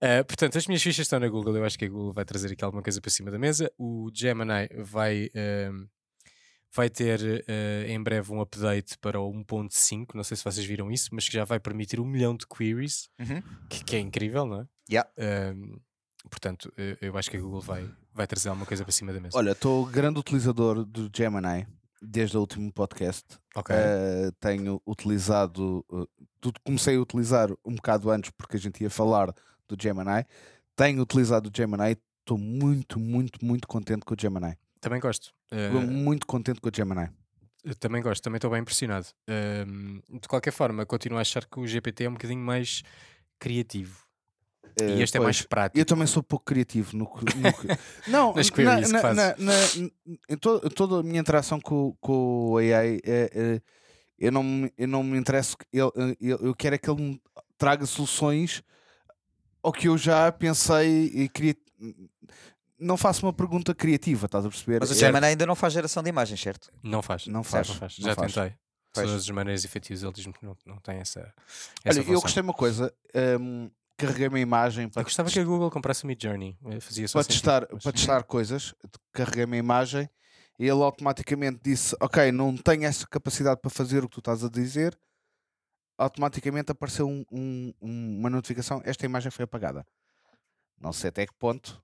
[0.00, 1.56] Ah, portanto, as minhas fichas estão na Google.
[1.56, 3.70] Eu acho que a Google vai trazer aqui alguma coisa para cima da mesa.
[3.78, 5.28] O Gemini vai.
[5.34, 5.86] ehm,
[6.76, 10.90] Vai ter eh, em breve um update para o 1.5, não sei se vocês viram
[10.90, 13.40] isso, mas que já vai permitir um milhão de queries, Uhum.
[13.70, 14.66] que, que é incrível, não é?
[14.90, 15.08] Yeah.
[15.16, 15.76] Ehm,
[16.28, 19.20] portanto, eu, eu acho que a Google vai, vai trazer alguma coisa para cima da
[19.20, 19.38] mesa.
[19.38, 21.64] Olha, estou grande utilizador do Gemini
[22.04, 23.24] desde o último podcast.
[23.56, 26.08] Uh, tenho utilizado, uh,
[26.40, 29.32] tudo comecei a utilizar um bocado antes porque a gente ia falar
[29.68, 30.24] do Gemini.
[30.76, 34.56] Tenho utilizado o Gemini, estou muito, muito, muito contente com o Gemini.
[34.80, 35.32] Também gosto.
[35.50, 37.08] Estou Uh, muito contente com o Gemini.
[37.64, 39.06] eu também gosto, também estou bem impressionado.
[39.66, 42.82] Um, de qualquer forma, continuo a achar que o GPT é um bocadinho mais
[43.38, 44.03] criativo.
[44.80, 45.78] Eh, e este é mais pois, prático.
[45.78, 47.24] Eu também sou pouco criativo no que.
[47.36, 47.68] no que-
[48.10, 49.16] não, Nas na- queries que na- fazes.
[49.16, 49.90] na- na-
[50.28, 53.60] em to- toda a minha interação com, com o AI, é, é,
[54.18, 55.56] eu, não, me- eu não me interesso.
[55.56, 57.22] que ele- eu, eu quero é que ele me
[57.56, 58.62] traga soluções
[59.62, 61.56] ao que eu já pensei e queria.
[62.78, 64.80] Não faço uma pergunta criativa, estás a perceber?
[64.80, 66.70] Mas o É- Gemini ainda não faz geração de imagens, certo?
[66.82, 67.26] Não faz.
[67.26, 68.34] Não faz, não não Já faz.
[68.34, 68.52] tentei.
[68.92, 69.06] Pois.
[69.08, 71.20] Todas as maneiras efetivas ele diz-me que não, não tem essa.
[71.20, 71.32] Olha,
[71.84, 72.20] essa eu função.
[72.22, 72.92] gostei de uma coisa.
[73.40, 76.56] hum, carreguei uma imagem para Eu gostava que a Google comprasse o Mid Journey.
[76.66, 78.74] Eh, Fazia só para sentido, testar, mas- para testar coisas,
[79.12, 80.08] carreguei uma imagem
[80.58, 84.42] e ele automaticamente disse: Ok, não tenho essa capacidade para fazer o que tu estás
[84.44, 84.98] a dizer.
[85.96, 89.86] Automaticamente apareceu um- um- uma notificação: Esta imagem foi apagada.
[90.80, 91.82] Não sei até que ponto.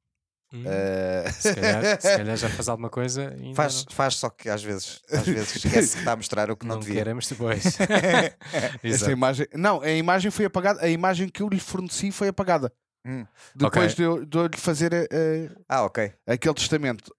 [0.53, 3.29] Hum, eh, se, calhar, se calhar já faz alguma coisa.
[3.39, 6.51] ainda Faz, não, faz, só que às vezes, às vezes esquece que está a mostrar
[6.51, 6.97] o que não, não devia.
[6.97, 7.65] queremos depois.
[7.79, 8.37] esta
[8.83, 9.13] Exato.
[9.13, 9.47] imagem.
[9.55, 10.83] Não, a imagem foi apagada.
[10.85, 12.73] A imagem que eu lhe forneci foi apagada.
[13.07, 13.25] Hum.
[13.55, 13.97] Depois Ok.
[13.97, 16.13] de eu, de eu lhe fazer eh, Ah, ok.
[16.27, 17.15] aquele testamento.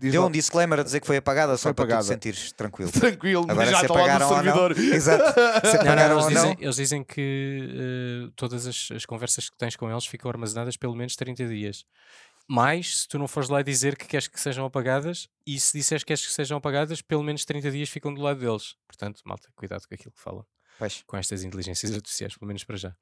[0.00, 2.02] Diz Deu lá- um disclaimer a dizer que foi apagada só Foi para apagada.
[2.02, 2.90] tu te sentires tranquilo.
[2.90, 4.70] Tranquilo, Agora já se lá apagaram ou não.
[4.94, 5.24] Exato.
[5.68, 6.56] Se Não, não, apagaram eles, ou dizem, não.
[6.60, 7.68] eles dizem que
[8.28, 11.84] eh, todas as, as conversas que tens com eles ficam armazenadas pelo menos 30 dias.
[12.48, 16.02] Mas, se tu não fores lá dizer que queres que sejam apagadas, e se disseres
[16.02, 18.74] que queres que sejam apagadas, pelo menos 30 dias ficam do lado deles.
[18.86, 20.44] Portanto, malta, cuidado com aquilo que falam
[20.78, 21.02] Pois.
[21.06, 22.94] com estas inteligências artificiais, pelo menos para já.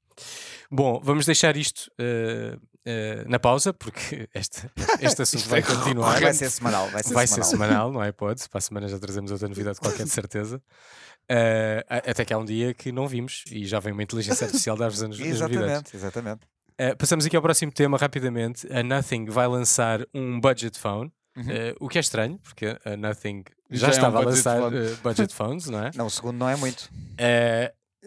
[0.70, 4.68] Bom, vamos deixar isto eh, eh, na pausa, porque este,
[5.00, 6.20] este assunto vai é continuar.
[6.20, 6.88] Vai ser semanal.
[6.90, 7.50] Vai ser Vai ser semanal.
[7.50, 8.10] semanal, não é?
[8.10, 8.48] Pode.
[8.48, 10.60] Para a semana já trazemos outra novidade qualquer de certeza.
[11.88, 14.76] A- até que há um dia que não vimos e já vem uma inteligência artificial
[14.76, 15.36] dar-vos as novidades.
[15.40, 16.40] Exatamente, exatamente.
[16.78, 18.66] Eh, passamos aqui ao próximo tema rapidamente.
[18.72, 21.44] A Nothing vai lançar um budget phone, Uhum.
[21.50, 24.36] eh, o que é estranho, porque a Nothing Já já, é um estava a budget
[24.46, 24.76] lançar phone.
[24.78, 25.90] eh, budget phones, não é?
[25.94, 26.90] Não, o segundo não é muito.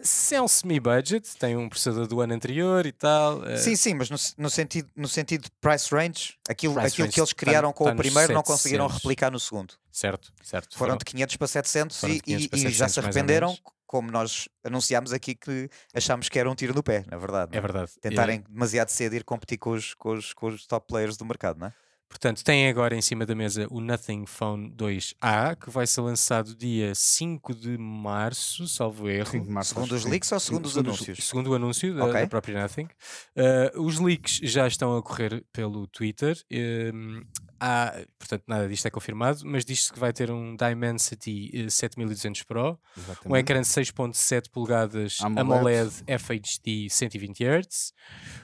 [0.02, 3.42] Se é um semi-budget, tem um processador do ano anterior e tal.
[3.58, 7.14] Sim, sim, mas no, no sentido, no sentido de price range, aquilo, Price aquilo range
[7.14, 9.02] que eles tá- criaram com tá o primeiro não conseguiram 700.
[9.02, 9.74] replicar no segundo.
[9.92, 10.78] Certo, certo.
[10.78, 13.00] Foram de 500 para 700 foram de e, 500 e- para e já 700 se
[13.00, 13.58] arrependeram.
[13.90, 17.50] Como nós anunciámos aqui que achámos que era um tiro no pé, na verdade.
[17.50, 17.90] não É verdade.
[18.00, 21.58] Tentarem demasiado cedo ir competir com os, com, os, com os top players do mercado,
[21.58, 21.74] não é?
[22.10, 26.56] Portanto, tem agora em cima da mesa o Nothing Phone 2A, que vai ser lançado
[26.56, 29.30] dia 5 de março, salvo erro.
[29.30, 31.24] Cinco de março, Segundo os leaks ou segundo os segundo os- anúncios?
[31.28, 32.20] Segundo o anúncio da, Ok.
[32.20, 32.88] da própria Nothing.
[33.36, 36.36] Uh, os leaks já estão a correr pelo Twitter.
[36.52, 37.22] Um,
[37.60, 42.42] há, portanto, nada disto é confirmado, mas diz-se que vai ter um Dimensity eh, 7200
[42.42, 43.38] Pro, um Exatamente.
[43.40, 45.40] ecrã de 6.7 polegadas AMOLED.
[45.40, 47.92] AMOLED FHD 120 Hz,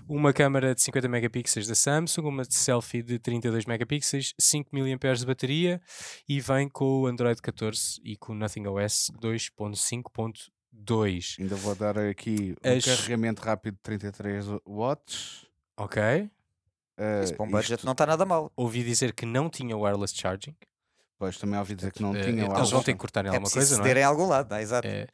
[0.09, 5.14] uma câmera de 50 megapixels da Samsung, uma de selfie de 32 megapixels, 5 mAh
[5.14, 5.81] de bateria
[6.29, 11.37] e vem com o Android 14 e com o Nothing OS 2.5.2.
[11.40, 15.47] Ainda vou dar aqui um As- carregamento rápido de 33 watts.
[15.77, 16.03] Ok?
[16.99, 18.51] Eh, Isso para um budget isto- não está nada mal.
[18.57, 20.57] Ouvi dizer que não tinha wireless charging.
[21.19, 22.99] Pois também ouvi dizer que não Eh, tinha Eles wireless vão ter que charging.
[22.99, 23.88] cortar em É alguma preciso coisa, não é?
[23.88, 24.62] ceder em algum lado, não é?
[24.62, 24.88] Exato.
[24.88, 25.07] É,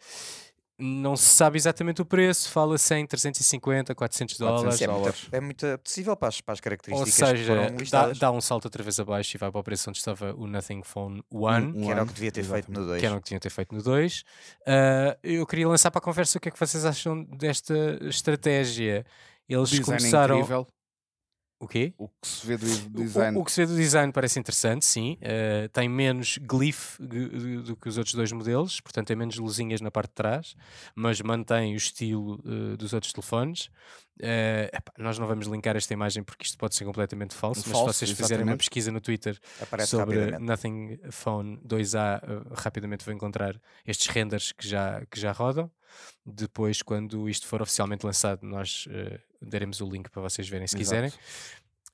[0.78, 4.74] Não se sabe exatamente o preço, fala-se em 350, 400 dólares.
[4.74, 5.28] Isso é, muito, dólares.
[5.30, 8.40] é muito apetecível para as, para as Ou características que seja, foram dá, dá um
[8.40, 11.66] salto outra vez abaixo e vai para o preço onde estava o Nothing Phone One,
[11.66, 13.00] Um que era o que devia ter feito no 2.
[13.00, 14.24] que era o que tinha ter feito no 2.
[14.66, 19.04] Ah, eu queria lançar para a conversa o que é que vocês acham desta estratégia.
[19.48, 20.36] Eles Design começaram.
[20.36, 20.66] incrível.
[21.62, 21.94] O quê?
[21.96, 22.66] O que se vê do
[23.04, 23.38] design.
[23.38, 25.16] O, o que se vê do design parece interessante, sim.
[25.20, 29.88] Eh, tem menos glyph do, que os outros dois modelos, portanto tem menos luzinhas na
[29.88, 30.56] parte de trás,
[30.92, 33.70] mas mantém o estilo eh, dos outros telefones.
[34.20, 37.78] Eh, epá, nós não vamos linkar esta imagem porque isto pode ser completamente falso, mas
[37.78, 38.58] Falso, se vocês fizerem uma exatamente.
[38.58, 40.36] pesquisa no Twitter Aparece sobre.
[40.40, 43.54] Nothing Phone 2A, eh, rapidamente vão encontrar
[43.86, 45.70] estes renders que já, que já rodam.
[46.26, 48.88] Depois, quando isto for oficialmente lançado, nós
[49.42, 51.02] daremos o link para vocês verem se Exato.
[51.02, 51.12] quiserem.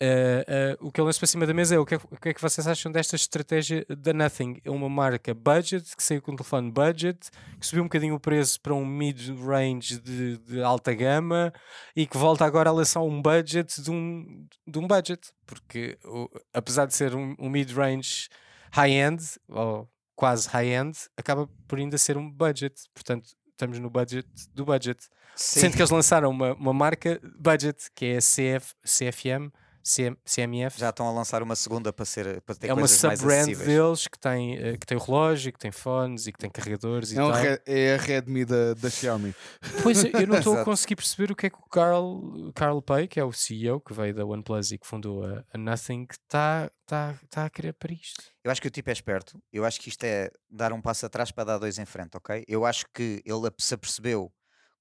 [0.00, 2.16] Uh, uh, o que eu lanço para cima da mesa é o que, é o
[2.20, 4.60] que é que vocês acham desta estratégia da Nothing?
[4.64, 7.18] É uma marca budget, que saiu com um telefone budget,
[7.58, 11.52] que subiu um bocadinho o preço para um mid-range de, de alta gama
[11.96, 16.28] e que volta agora a lançar um budget de um, de um budget, porque o-
[16.54, 18.28] apesar de ser um, um mid-range
[18.70, 24.64] high-end, ou quase high-end, acaba por ainda ser um budget, portanto estamos no budget do
[24.64, 25.08] budget.
[25.38, 25.60] Sim.
[25.60, 30.78] Sendo que eles lançaram uma, uma marca budget, que é a CF, CFM, CM, CMF.
[30.78, 33.40] Já estão a lançar uma segunda para, ser, para ter é uma coisas mais sub-brand
[33.42, 33.66] acessíveis.
[33.68, 37.12] deles que tem, eh, que tem o relógio, que tem fones e que tem carregadores
[37.12, 37.40] e É, um tal.
[37.40, 39.34] Re- é a Redmi da, da Xiaomi.
[39.82, 42.20] Pois eu não estou a conseguir perceber o que é que o Carl,
[42.54, 45.56] Carl Pei, que é o CEO que veio da OnePlus e que fundou a, a
[45.56, 48.22] Nothing, está tá, tá a querer para isto.
[48.44, 49.40] Eu acho que o tipo é esperto.
[49.52, 52.44] Eu acho que isto é dar um passo atrás para dar dois em frente, ok?
[52.46, 54.30] Eu acho que ele se apercebeu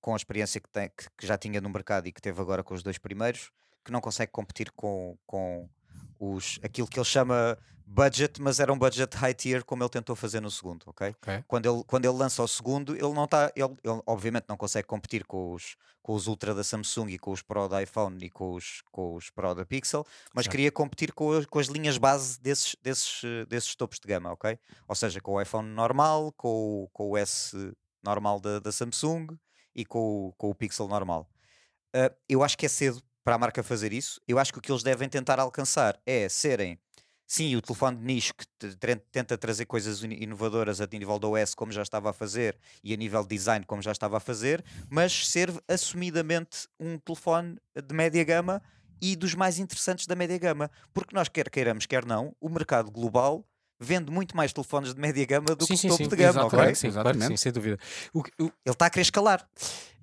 [0.08, 2.74] com a experiência que, tem, que, já tinha no mercado e que teve agora com
[2.74, 3.52] os dois primeiros,
[3.84, 5.70] que não consegue competir com, com
[6.18, 10.16] os, aquilo que ele chama budget, mas era um budget high tier como ele tentou
[10.16, 11.10] fazer no segundo, ok?
[11.10, 11.44] Ok.
[11.46, 14.88] Quando ele, quando ele lança o segundo, ele não está, ele, ele obviamente não consegue
[14.88, 18.30] competir com os, com os Ultra da Samsung e com os Pro da iPhone e
[18.30, 20.52] com os, com os Pro da Pixel, mas Certo.
[20.52, 24.58] queria competir com, as- com as linhas base desses, desses, desses topos de gama, ok?
[24.88, 29.38] Ou seja, com o iPhone normal, com o, com o S normal da, da Samsung
[29.78, 31.30] e com o, com o Pixel normal.
[31.94, 34.20] Ah, eu acho que é cedo para a marca fazer isso.
[34.28, 36.80] Eu acho que o que eles devem tentar alcançar é serem,
[37.26, 38.46] sim, o telefone de nicho que
[39.12, 42.98] tenta trazer coisas inovadoras a nível do OS, como já estava a fazer, e a
[42.98, 48.24] nível de design, como já estava a fazer, mas ser assumidamente um telefone de média
[48.24, 48.62] gama
[49.02, 50.72] e dos mais interessantes da média gama.
[50.94, 53.46] Porque nós, quer queiramos, quer não, o mercado global
[53.80, 56.10] vende muito mais telefones de média gama do sim, que sim, topo sim.
[56.10, 56.46] de gama, exatamente.
[56.48, 56.58] ok?
[56.60, 57.42] Claro que sim, claro que sim, Exatamente.
[57.42, 57.78] sem dúvida.
[58.14, 59.48] O o- Ele está a querer escalar.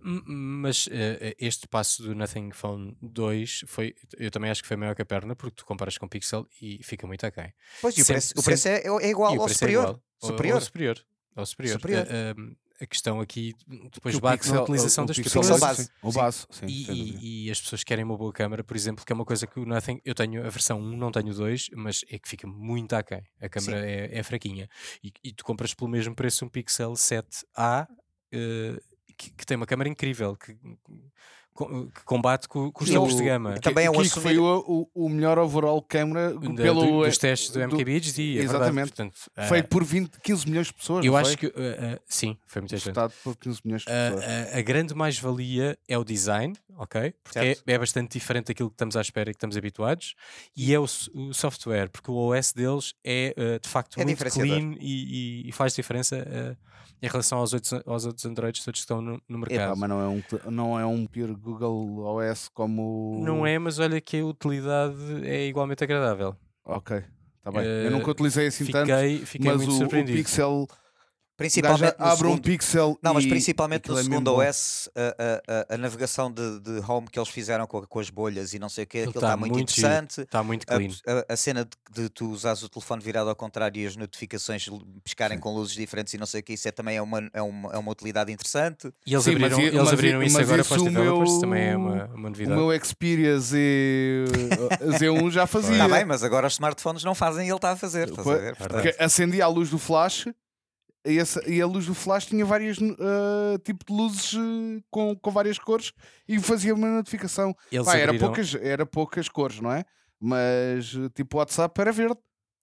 [0.07, 4.95] Mas eh, este passo do Nothing Phone 2 foi, eu também acho que foi maior
[4.95, 7.53] que a perna, porque tu comparas com o Pixel e fica muito aquém.
[7.81, 9.83] Pois, e o Sempre- preço, o preço é, é igual o ao preço é superior.
[9.85, 10.55] igual superior.
[10.57, 11.05] Ao superior.
[11.37, 11.73] Ao superior.
[11.81, 12.07] Superior.
[12.11, 13.55] Eh, ehm, a questão aqui
[13.93, 15.61] depois Que o bate na utilização o das Pixel Pixel pessoas.
[15.61, 15.85] base.
[15.85, 16.67] sim, O base, sim.
[16.67, 19.47] E, e- e as pessoas querem uma boa câmera, por exemplo, que é uma coisa
[19.47, 20.01] que o Nothing.
[20.05, 23.23] Eu tenho a versão 1, não tenho 2, mas é que fica muito aquém.
[23.41, 24.69] A câmera é, é fraquinha.
[25.03, 27.87] E, e tu compras pelo mesmo preço um Pixel 7A
[28.33, 28.81] eh,
[29.17, 30.57] que, que tem uma câmera incrível, que,
[31.55, 33.55] que combate com, com os o- de gama.
[33.55, 37.17] que também é um assumir- foi o, o, melhor overall câmera Da- pelo, do- dos
[37.17, 38.45] testes do do- MKBHD, é verdade.
[38.57, 38.89] exatamente.
[38.89, 41.05] Portanto, eh, feito por 20, 15 milhões de pessoas.
[41.07, 41.37] eu acho foi?
[41.37, 42.95] que eh, eh, sim, foi muita gente.
[43.23, 44.55] Por 15 milhões de A, pessoas.
[44.57, 47.15] a grande mais-valia é o design, ok?
[47.23, 50.15] Porque é, é bastante diferente daquilo que estamos à espera e que estamos habituados.
[50.57, 54.25] E é o, o software, porque o OS deles é eh, de facto É muito
[54.31, 56.57] clean e, e- e faz diferença eh,
[57.03, 59.77] em relação aos outros, aos outros Androids todos que estão no, no mercado.
[59.77, 63.21] mas não é, um, não é um pure Google OS como.
[63.25, 66.37] Não é, mas olha que a utilidade é igualmente agradável.
[66.65, 66.97] Ok,
[67.39, 67.63] está bem.
[67.63, 70.19] Eh, eu nunca utilizei assim tanto, Fiquei, fiquei mas muito o, o surpreendido.
[70.19, 70.67] Pixel.
[71.35, 72.43] O Principalmente no abre um segundo.
[72.43, 72.99] Pixel.
[73.03, 74.39] Não, mas principalmente no é segundo bom.
[74.49, 78.09] OS, a, a- a- a navegação de, de home que eles fizeram com, com as
[78.09, 80.21] bolhas e não sei o que, Aquilo aquilo tá está muito, interessante.
[80.21, 80.91] Está muito clean.
[81.09, 84.69] a- a cena de, de tu usares o telefone virado ao contrário e as notificações
[85.03, 85.43] piscarem Sim.
[85.43, 87.73] com luzes diferentes e não sei o que, isso é, também é uma, é, uma,
[87.73, 88.93] é uma utilidade interessante.
[89.05, 90.83] E eles Sim, mas abriram, i- eles mas abriram isso mas agora isso para os
[90.83, 92.61] o developers, meu- também é uma, uma O novidade.
[92.61, 94.25] meu Xperia Z,
[95.01, 95.73] Z1 já fazia.
[95.73, 98.09] Está bem, mas agora os smartphones não fazem e ele está a fazer.
[98.09, 98.57] Estás a ver?
[98.57, 100.29] Porque acendia a luz do flash
[101.05, 105.31] essa- e a luz do flash tinha várias uh, tipo de luzes uh, com, com
[105.31, 105.93] várias cores
[106.29, 107.55] e fazia uma notificação.
[107.85, 109.85] Pá, era, poucas, era poucas cores, não é?
[110.21, 112.19] Mas uh, tipo o WhatsApp era verde.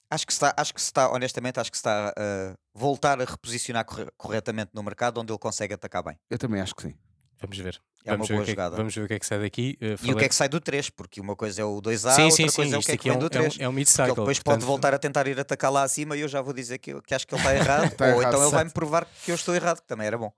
[0.10, 3.26] Acho que se está, acho que está, honestamente, acho que se está a voltar a
[3.26, 6.18] reposicionar corre- corretamente no mercado onde ele consegue atacar bem.
[6.30, 6.96] Eu também acho que sim.
[7.42, 7.82] Vamos ver.
[8.04, 8.76] É uma vamos, ver boa o que é que- jogada.
[8.78, 9.78] vamos ver o que é que sai daqui.
[9.82, 12.16] Uh, E o que é que sai do 3, porque uma coisa é o 2A,
[12.16, 12.56] sim, outra sim, sim.
[12.56, 13.46] coisa é o Isto que é aqui que é vem um, do 3.
[13.46, 14.04] é um, é um Porque mid-cycle.
[14.12, 16.54] ele depois pode portanto, voltar a tentar ir atacar lá acima e eu já vou
[16.54, 17.54] dizer que, eu- que acho que ele está
[17.86, 17.86] errado.
[17.92, 18.74] Está ou errado, então ele vai-me certo.
[18.74, 20.32] provar que eu estou errado, que também era bom.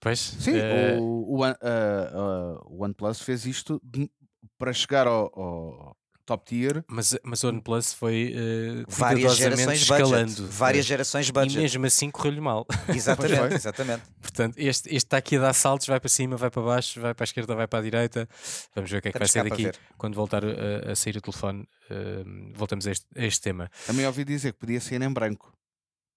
[0.00, 1.02] Pois, Sim, eh, o,
[1.36, 4.08] o, One- uh, uh, o OnePlus fez isto de-
[4.56, 5.96] para chegar ao, ao
[6.28, 6.84] top tier.
[6.86, 9.92] mas, mas o OnePlus foi uh, Várias gerações budget.
[9.92, 10.46] escalando.
[10.48, 11.58] Várias eh, gerações E budget.
[11.58, 12.66] mesmo assim correu-lhe mal.
[12.88, 14.02] Exatamente, exatamente.
[14.20, 17.14] Portanto, este, este está aqui a dar saltos, vai para cima, vai para baixo, vai
[17.14, 18.28] para a esquerda, vai para a direita.
[18.74, 19.70] Vamos ver o que é que vai ser daqui.
[19.96, 23.70] Quando voltar a, a sair o telefone, eh, voltamos a este, a este tema.
[23.86, 25.52] Também ouvi dizer que podia ser em branco,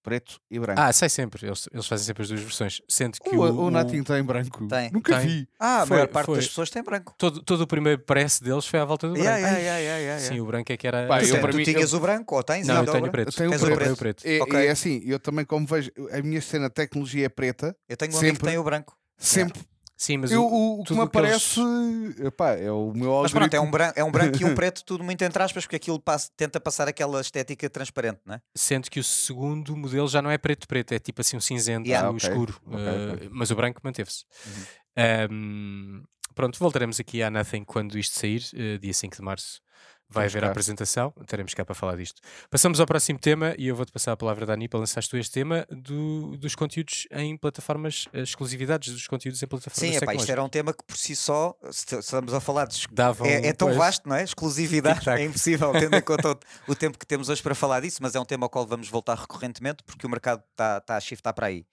[0.02, 0.80] preto e branco.
[0.80, 1.46] Ah, sai sempre.
[1.46, 2.82] Eles, eles fazem sempre as duas versões.
[2.88, 4.66] Sendo que o, o, o, Natinho está em branco.
[4.66, 4.90] Tem.
[4.90, 5.26] Nunca Tem.
[5.28, 5.48] vi.
[5.58, 6.36] Ah, a Foi- maior parte foi.
[6.36, 7.14] das pessoas tem branco.
[7.16, 9.24] todo, todo o primeiro press deles foi à volta do branco.
[9.28, 11.06] Yeah, yeah, yeah, yeah, yeah, Sim, o branco é que era.
[11.06, 13.00] Pá, Tu, eu tem- tu mim- tinhas o branco ou tens Não, eu tenho o
[13.00, 13.12] branco?
[13.12, 13.36] preto.
[13.36, 13.78] Tem o Tens o preto.
[13.84, 14.18] Tenho preto.
[14.18, 14.26] o preto.
[14.26, 14.66] É, Ok.
[14.66, 18.12] é assim, eu também como vejo, a minha cena de tecnologia é preta, Eu tenho
[18.12, 18.48] um amigo que Sempre.
[18.50, 18.96] tem o branco.
[19.18, 19.60] sempre.
[20.02, 21.60] Sim, mas eu, o, o, que me eles- aparece
[22.26, 23.62] epá, é o meu Mas pronto, é algoritmo.
[23.62, 26.28] um, branco, é um branco e um preto, tudo muito entre aspas, porque aquilo passa-
[26.36, 28.40] tenta passar aquela estética transparente, não é?
[28.52, 32.08] sendo que o segundo modelo já não é preto-preto, é tipo assim um cinzento Yeah.
[32.08, 32.28] Ah, ok.
[32.28, 32.60] escuro.
[32.66, 33.28] Ok, eh, ok.
[33.30, 34.24] Mas o branco manteve-se.
[34.44, 34.64] Uhum.
[34.96, 36.02] Ahm,
[36.34, 39.60] pronto, voltaremos aqui à Nothing quando isto sair, eh, dia 5 de março.
[40.12, 42.20] Vai Vamos haver a apresentação, estaremos cá para falar disto.
[42.50, 45.32] Passamos ao próximo tema e eu vou-te passar a palavra, Dani, para lançares tu este
[45.32, 50.30] tema do- dos conteúdos em plataformas, eh, exclusividades dos conteúdos em plataformas Sim, epá, isto
[50.30, 52.86] era um tema que por si só, se estamos a falar de.
[52.92, 54.22] Davam, É, é tão pois, vasto, não é?
[54.22, 55.08] Exclusividade.
[55.08, 56.32] É impossível, tendo em conta
[56.68, 58.66] o, o tempo que temos hoje para falar disso, mas é um tema ao qual
[58.66, 61.64] vamos voltar recorrentemente porque o mercado está tá a shiftar para aí.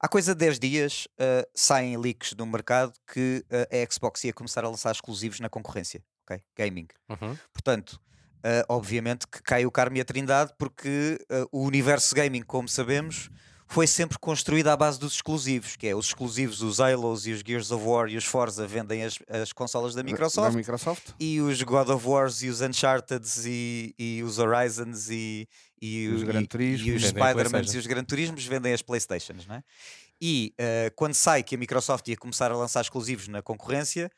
[0.00, 4.32] Há coisa de 10 dias uh, saem leaks no mercado que uh, a Xbox ia
[4.34, 6.40] começar a lançar exclusivos na concorrência, ok?
[6.56, 6.88] Gaming.
[7.08, 7.36] Uhum.
[7.52, 7.92] Portanto,
[8.38, 12.68] uh, obviamente que cai o Carme e a Trindade porque uh, o universo gaming, como
[12.68, 13.30] sabemos,
[13.66, 17.40] foi sempre construído à base dos exclusivos, que é os exclusivos, os Halos e os
[17.40, 21.08] Gears of War e os Forza vendem as, as consolas da Microsoft Da Microsoft.
[21.18, 25.48] e os God of Wars e os Uncharted e, e os Horizons e,
[25.80, 26.86] e, Os Gran e- Turismo.
[26.88, 27.76] e os PlayStation.
[27.76, 29.62] e os Gran Turismos vendem as Playstations, não é?
[30.20, 34.10] E eh, quando sai que a Microsoft ia começar a lançar exclusivos na concorrência,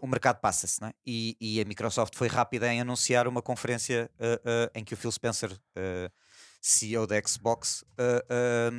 [0.00, 0.92] o mercado passa-se, não é?
[1.06, 4.96] E, e a Microsoft foi rápida em anunciar uma conferência eh, eh, em que o
[4.96, 6.10] Phil Spencer, eh,
[6.60, 8.70] CEO da Xbox, eh, eh,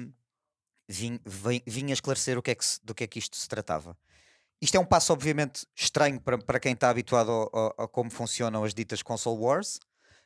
[1.25, 3.97] vem- vinha esclarecer o que é que do que é que isto se tratava.
[4.61, 8.73] Isto é um passo, obviamente, estranho para, para quem está habituado a como funcionam as
[8.73, 9.79] ditas console wars,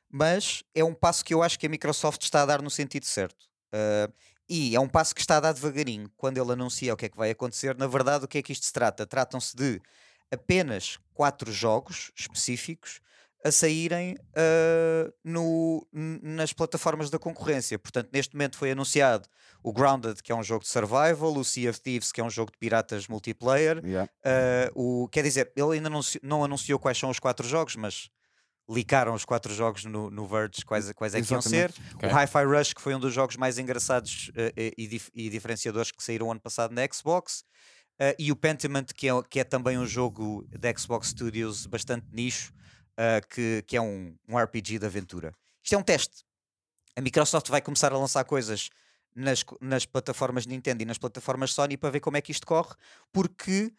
[0.10, 3.06] mas é um passo que eu acho que a Microsoft está a dar no sentido
[3.06, 3.46] certo.
[3.74, 4.14] Uh,
[4.48, 6.10] e é um passo que está a dar devagarinho.
[6.16, 8.54] Quando ele anuncia o que é que vai acontecer, na verdade, o que é que
[8.54, 9.06] isto se trata?
[9.06, 9.82] Tratam-se de
[10.32, 13.00] apenas quatro jogos específicos
[13.46, 15.88] a saírem uh, no-
[16.22, 17.78] nas plataformas da concorrência.
[17.78, 19.28] Portanto, neste momento foi anunciado
[19.63, 22.30] o Grounded, que é um jogo de survival, o Sea of Thieves, que é um
[22.30, 24.10] jogo de piratas multiplayer, Yeah.
[24.76, 28.10] Uh, o, quer dizer, ele ainda não, não anunciou quais são os quatro jogos, mas
[28.70, 31.72] licaram os quatro jogos no, no Verge, quais, quais é que iam ser.
[31.96, 32.10] Ok.
[32.10, 36.04] O Hi-Fi Rush, que foi um dos jogos mais engraçados uh, e, e diferenciadores que
[36.04, 37.46] saíram ano passado na Xbox.
[38.00, 42.06] Uh, e o Pentiment, que é, que é também um jogo da Xbox Studios bastante
[42.12, 42.54] nicho,
[42.94, 45.34] uh, que, que é um, um RPG de aventura.
[45.64, 46.24] Isto é um teste.
[46.96, 48.70] A Microsoft vai começar a lançar coisas
[49.16, 52.76] nas, nas plataformas Nintendo e nas plataformas Sony para ver como é que isto corre,
[53.12, 53.72] porque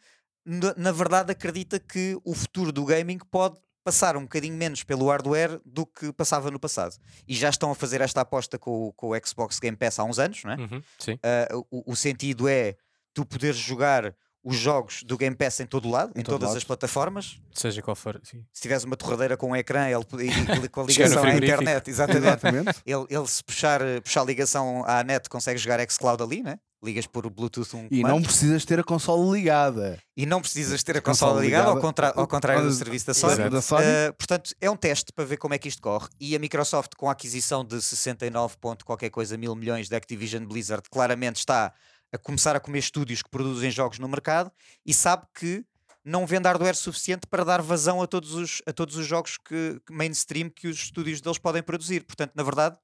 [0.45, 5.07] na, na verdade acredita que o futuro do gaming pode passar um bocadinho menos pelo
[5.09, 6.97] hardware do que passava no passado.
[7.27, 10.05] E já estão a fazer esta aposta com, o- com o Xbox Game Pass há
[10.05, 10.57] uns anos, não é?
[10.57, 11.19] Uhum, Sim.
[11.23, 12.77] Ah, o, o sentido é
[13.19, 16.51] tu poderes jogar os jogos do Game Pass em todo lado, em, Em todo todas
[16.51, 16.57] lado.
[16.59, 17.41] as plataformas.
[17.53, 18.21] Seja qual for.
[18.23, 18.45] Sim.
[18.53, 21.91] Se tiveres uma torradeira com um ecrã ele, e, e com a ligação à internet,
[21.91, 22.19] exatamente.
[22.27, 22.83] Exatamente.
[22.87, 26.57] Ele, ele se puxar, puxar a ligação à net consegue jogar xCloud ali, né?
[26.83, 28.15] Ligas por Bluetooth um E comando.
[28.15, 29.99] não precisas ter a consola ligada.
[30.17, 31.87] E não precisas ter a Consola consola ligada, ao, ligada.
[31.87, 33.33] contra- ao contrário do serviço da Sony.
[33.33, 33.51] Exato.
[33.51, 33.83] Da Sony.
[33.85, 36.07] Uh, portanto, é um teste para ver como é que isto corre.
[36.21, 40.45] E a Microsoft, com a aquisição de 69 ponto qualquer coisa mil milhões da Activision
[40.47, 41.73] Blizzard, claramente está
[42.13, 44.51] a começar a comer estúdios que produzem jogos no mercado
[44.85, 45.65] e sabe que
[46.05, 49.81] não vende hardware suficiente para dar vazão a todos os, a todos os jogos que,
[49.91, 52.05] mainstream que os estúdios deles podem produzir.
[52.05, 52.79] Portanto, na verdade,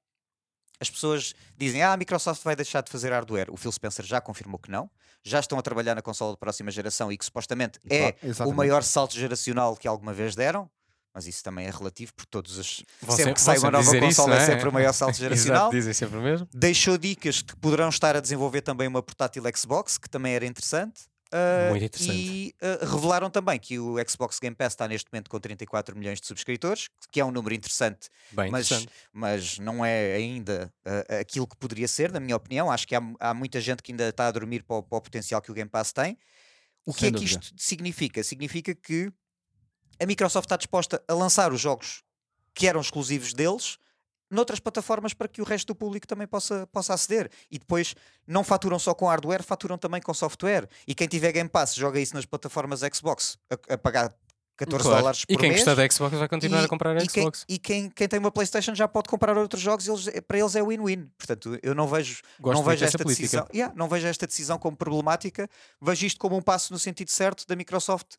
[0.79, 3.51] as pessoas dizem: Ah, a Microsoft vai deixar de fazer hardware.
[3.51, 4.89] O Phil Spencer já confirmou que não.
[5.23, 8.25] Já estão a trabalhar na consola de próxima geração e que supostamente é Claro, o
[8.27, 8.55] exatamente.
[8.57, 10.69] maior salto geracional que alguma vez deram.
[11.15, 12.83] Mas isso também é relativo, porque todos os.
[13.01, 14.45] Vão sempre sempre- que sai uma nova dizer isso, é é?
[14.45, 15.61] sempre o maior salto geracional.
[15.61, 16.45] Exato, dizem sempre o mesmo.
[16.53, 21.03] Deixou dicas que poderão estar a desenvolver também uma portátil Xbox, que também era interessante.
[21.31, 22.17] Ah, Muito interessante.
[22.17, 26.19] E ah, revelaram também que o Xbox Game Pass está neste momento com 34 milhões
[26.19, 28.93] de subscritores, que é um número interessante Bem mas, interessante.
[29.11, 32.69] mas não é ainda ah, aquilo que poderia ser, na minha opinião.
[32.69, 35.01] Acho que há, há muita gente que ainda está a dormir para o, para o
[35.01, 36.17] potencial que o Game Pass tem.
[36.85, 38.21] O que Sem é que isto significa?
[38.23, 39.11] Significa que
[40.01, 42.03] a Microsoft está disposta a lançar os jogos
[42.53, 43.77] que eram exclusivos deles
[44.31, 47.29] noutras plataformas para que o resto do público também possa, possa aceder.
[47.49, 47.95] E depois
[48.27, 50.67] não faturam só com hardware, faturam também com software.
[50.87, 54.13] E quem tiver Game Pass joga isso nas plataformas Xbox a, a pagar
[54.57, 54.97] 14 Claro.
[54.99, 55.61] dólares por E quem mês.
[55.63, 57.45] gostar da Xbox vai continuar a comprar a e quem- Xbox.
[57.47, 60.55] e quem, quem tem uma PlayStation já pode comprar outros jogos, e eles, para eles
[60.55, 61.09] é win-win.
[61.17, 63.21] Portanto, eu não vejo, Gosto não vejo esta política.
[63.23, 65.47] decisão, Yeah, não vejo esta decisão como problemática.
[65.81, 68.15] Vejo isto como um passo no sentido certo da Microsoft,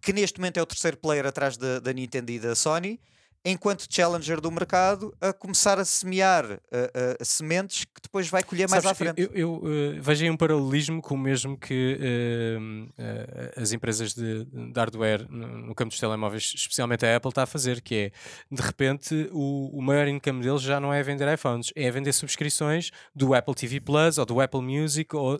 [0.00, 3.00] que neste momento é o terceiro player atrás da, da Nintendo e da Sony,
[3.46, 8.68] enquanto challenger do mercado, a começar a semear uh, uh, sementes que depois vai colher
[8.68, 9.22] mais Sabes, à frente.
[9.22, 12.58] Eu, eu, eh, vejo aí um paralelismo com o mesmo que eh,
[12.98, 17.44] eh, as empresas de, de hardware no, no campo dos telemóveis, especialmente a Apple, está
[17.44, 18.10] a fazer, que é
[18.50, 22.90] de repente o, o maior income deles já não é vender iPhones, é vender subscrições
[23.14, 25.38] do Apple TV Plus ou do Apple Music, ou,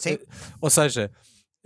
[0.60, 1.10] ou seja.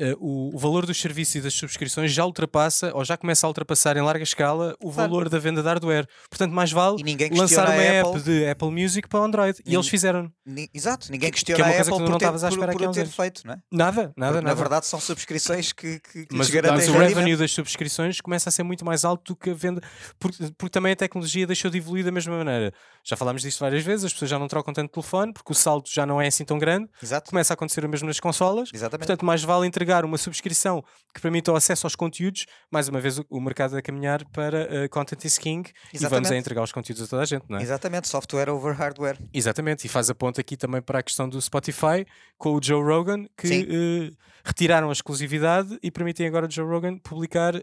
[0.01, 3.49] Uh, o, o, valor dos serviços e das subscrições já ultrapassa ou já começa a
[3.49, 5.11] ultrapassar em larga escala o claro.
[5.11, 6.07] valor da venda de hardware.
[6.29, 9.59] Portanto, mais vale lançar uma app de Apple Music para Android.
[9.65, 10.33] E, e eles fizeram.
[10.75, 12.83] Exato, ninguém questiona que é uma coisa a Apple que não estavas à espera por,
[12.83, 13.59] por ter feito, não é?
[13.71, 14.43] Nada, nada, nada.
[14.43, 18.53] Na verdade, são subscrições que, que, que mas, mas o revenue das subscrições começa a
[18.53, 19.83] ser muito mais alto do que a venda,
[20.19, 22.73] porque, porque também a tecnologia deixou de evoluir da mesma maneira.
[23.05, 25.89] Já falámos disto várias vezes, as pessoas já não trocam tanto telefone porque o saldo
[25.89, 26.89] já não é assim tão grande.
[27.03, 27.31] Exato.
[27.31, 28.71] Começa a acontecer o mesmo nas consolas.
[28.73, 29.07] Exatamente.
[29.07, 30.83] Portanto, mais vale entregar uma subscrição
[31.15, 32.47] que permita o acesso aos conteúdos.
[32.71, 36.05] Mais uma vez, o, o mercado a caminhar para uh, content is king Exatamente.
[36.05, 37.63] e vamos a entregar os conteúdos a toda a gente, não é?
[37.63, 39.19] Exatamente, software over hardware.
[39.33, 42.07] Exatamente, e faz a ponta aqui também para a questão do Spotify
[42.39, 46.97] com o Joe Rogan que uh, retiraram a exclusividade e permitem agora o Joe Rogan
[46.99, 47.61] publicar uh,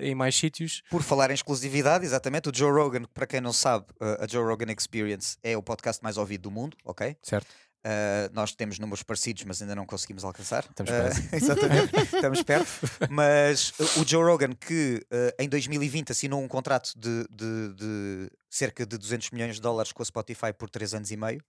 [0.00, 0.82] em mais sítios.
[0.90, 4.72] Por falar em exclusividade, exatamente, o Joe Rogan, para quem não sabe, a Joe Rogan
[4.76, 7.16] Experience é o podcast mais ouvido do mundo, ok?
[7.22, 7.48] Certo.
[7.80, 10.66] Uh, nós temos números parecidos, mas ainda não conseguimos alcançar.
[10.68, 11.16] Estamos perto.
[11.16, 12.68] Uh, exatamente, estamos perto.
[13.08, 18.84] Mas o Joe Rogan, que uh, em 2020 assinou um contrato de, de, de, cerca
[18.84, 21.42] de 200 milhões de dólares com a Spotify por 3 anos e meio,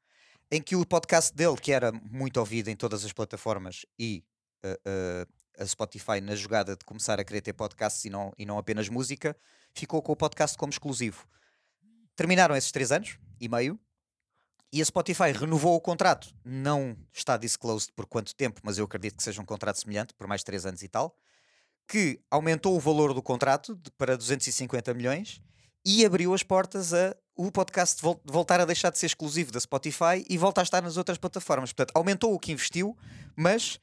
[0.50, 4.24] em que o podcast dele, que era muito ouvido em todas as plataformas, e
[5.58, 8.88] a Spotify, na jogada de começar a querer ter podcasts e não, e não apenas
[8.90, 9.36] música,
[9.74, 11.26] ficou com o podcast como exclusivo.
[12.16, 13.80] Terminaram esses 3 anos e meio
[14.72, 16.34] e a Spotify renovou o contrato.
[16.46, 20.28] Não está disclosed por quanto tempo, mas eu acredito que seja um contrato semelhante, por
[20.28, 21.16] mais 3 anos e tal,
[21.88, 25.42] que aumentou o valor do contrato de, para 250 milhões
[25.86, 29.60] e abriu as portas a o podcast vol voltar a deixar de ser exclusivo da
[29.60, 31.72] Spotify e voltar a estar nas outras plataformas.
[31.74, 32.96] Portanto, aumentou o que investiu,
[33.36, 33.80] mas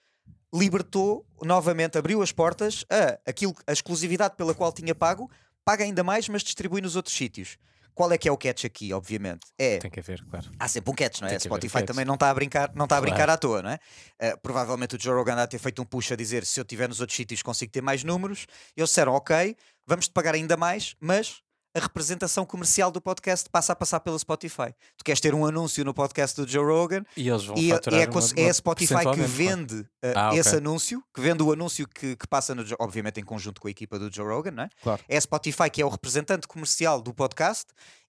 [0.54, 5.30] libertou novamente, abriu as portas a aquilo, a exclusividade pela qual tinha pago,
[5.64, 7.58] paga ainda mais, mas distribui nos outros sítios.
[7.98, 9.48] Qual é que é o catch aqui, obviamente?
[9.58, 10.48] É, Tem que haver, claro.
[10.56, 11.36] Há sempre um catch, não é?
[11.36, 13.32] Spotify também não está a brincar, não está a brincar claro.
[13.32, 13.80] à toa, não é?
[14.22, 16.88] Uh, provavelmente o Joe Rogan a ter feito um push a dizer se eu tiver
[16.88, 18.46] nos outros sítios consigo ter mais números.
[18.76, 21.42] Eles disseram, ok, vamos te pagar ainda mais, mas
[21.74, 24.74] a representação comercial do podcast passa a passar pela Spotify.
[24.96, 27.74] Tu queres ter um anúncio no podcast do Joe Rogan e, eles vão e é,
[27.74, 30.60] é, uma, é a Spotify que vende uh, ah, esse okay.
[30.60, 33.98] anúncio, que vende o anúncio que, que passa, no, obviamente, em conjunto com a equipa
[33.98, 34.68] do Joe Rogan, não é?
[34.82, 35.02] Claro.
[35.08, 37.66] É a Spotify que é o representante comercial do podcast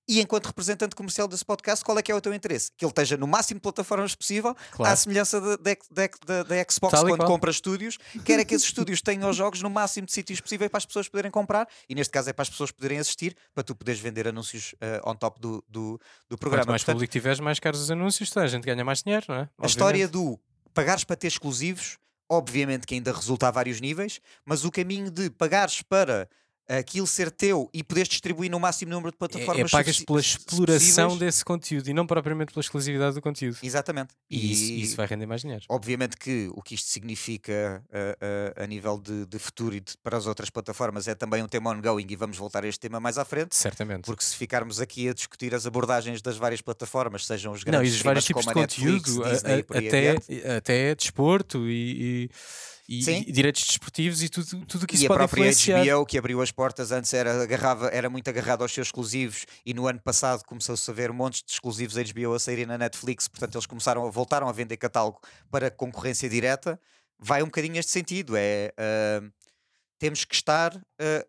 [0.10, 2.72] e enquanto representante comercial desse podcast, qual é que é o teu interesse?
[2.76, 4.92] Que ele esteja no máximo de plataformas possível, claro.
[4.92, 9.36] à semelhança da, Xbox Tal quando compra estúdios, quer é que esses estúdios tenham os
[9.36, 12.34] jogos no máximo de sítios possível para as pessoas poderem comprar, e neste caso é
[12.34, 16.02] para as pessoas poderem assistir, para tu poderes vender anúncios uh, on top do, do,
[16.28, 16.64] do programa.
[16.64, 19.36] Quanto mais Portanto, público tiveres, mais caros os anúncios, a gente ganha mais dinheiro, não
[19.36, 19.40] é?
[19.42, 19.64] Obviamente.
[19.64, 20.40] A história do
[20.74, 25.30] pagares para ter exclusivos, obviamente que ainda resulta a vários níveis, mas o caminho de
[25.30, 26.28] pagares para
[26.70, 29.58] aquilo ser teu e poderes distribuir no máximo número de plataformas.
[29.58, 33.58] É, é pagas pela exploração desse conteúdo e não propriamente pela exclusividade do conteúdo.
[33.64, 34.14] Exatamente.
[34.30, 35.64] E, e isso, isso, vai render mais dinheiro.
[35.68, 39.98] Obviamente que o que isto significa uh, uh, a nível de, de futuro e de,
[40.04, 43.00] para as outras plataformas é também um tema ongoing e vamos voltar a este tema
[43.00, 43.56] mais à frente.
[43.56, 44.06] Certamente.
[44.06, 47.96] Porque se ficarmos aqui a discutir as abordagens das várias plataformas, sejam os grandes não,
[47.96, 52.30] e os vários tipos de Netflix, conteúdo, Disney, a, até, até desporto e, e
[52.92, 55.86] e, e, direitos desportivos e tudo, tudo que isso e pode a própria influenciar.
[55.86, 59.76] HBO que abriu as portas antes era, agarrava, era muito agarrado aos seus exclusivos e
[59.76, 63.54] no ano passado começou-se a ver montes de exclusivos HBO a saírem na Netflix, portanto
[63.54, 65.22] eles começaram a voltaram a vender catálogo
[65.52, 66.80] para concorrência direta.
[67.20, 69.32] Vai um bocadinho neste sentido, é uh,
[70.00, 70.82] temos que estar uh,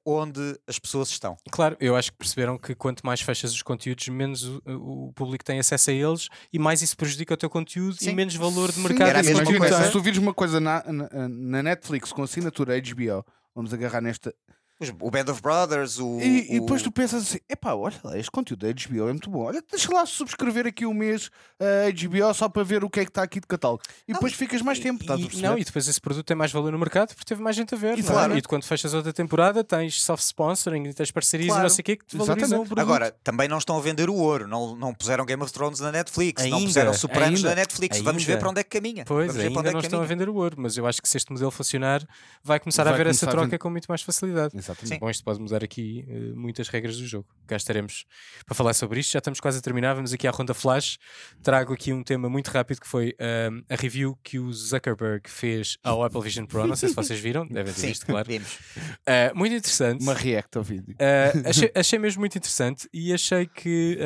[0.07, 1.37] onde as pessoas estão.
[1.51, 5.45] Claro, eu acho que perceberam que quanto mais fechas os conteúdos, menos o, o público
[5.45, 8.11] tem acesso a eles e mais isso prejudica o teu conteúdo Sim.
[8.11, 9.09] e menos valor de mercado.
[9.09, 9.85] Era a mesma coisa.
[9.85, 14.33] Se tu vires uma coisa na, na, na Netflix com assinatura HBO, vamos agarrar nesta
[15.01, 16.19] o Band of Brothers, o.
[16.21, 16.55] E, o...
[16.57, 19.45] e depois tu pensas assim: epá, olha lá, este conteúdo da HBO é muito bom.
[19.45, 23.05] Olha, deixa lá subscrever aqui um mês a HBO só para ver o que é
[23.05, 23.83] que está aqui de catálogo.
[24.09, 26.51] E não, depois ficas mais tempo, estás e, Não, e depois esse produto tem mais
[26.51, 27.99] valor no mercado porque teve mais gente a ver.
[27.99, 28.03] E, é?
[28.03, 28.39] claro.
[28.39, 31.63] e quando fechas outra temporada tens soft sponsoring, tens parcerias claro.
[31.63, 32.81] e não sei o que que te valorizam o produto.
[32.81, 35.93] Agora, também não estão a vender o ouro, não, não puseram Game of Thrones na
[35.93, 37.97] Netflix, ainda, não puseram Sopranos na Netflix.
[37.99, 39.05] Ainda, Vamos ver para onde é que caminha.
[39.05, 41.17] Pois, Vamos ainda é não estão a vender o ouro, mas eu acho que se
[41.17, 42.03] este modelo funcionar,
[42.43, 44.55] vai começar vai a haver essa troca com muito mais facilidade.
[44.73, 45.01] Exatamente.
[45.01, 47.27] Bom, isto pode mudar aqui uh, muitas regras do jogo.
[47.47, 48.05] Cá estaremos
[48.47, 49.13] para falar sobre isto.
[49.13, 49.95] Já estamos quase a terminar.
[49.95, 50.99] Vamos aqui à ronda flash.
[51.43, 55.79] Trago aqui um tema muito rápido que foi uh, a review que o Zuckerberg fez
[55.83, 56.67] ao Apple Vision Pro.
[56.67, 58.29] Não sei se vocês viram, devem ter visto, claro.
[58.31, 60.03] Uh, muito interessante.
[60.03, 60.95] Uma react ao vídeo.
[61.47, 63.99] achei, achei, mesmo muito interessante e achei que.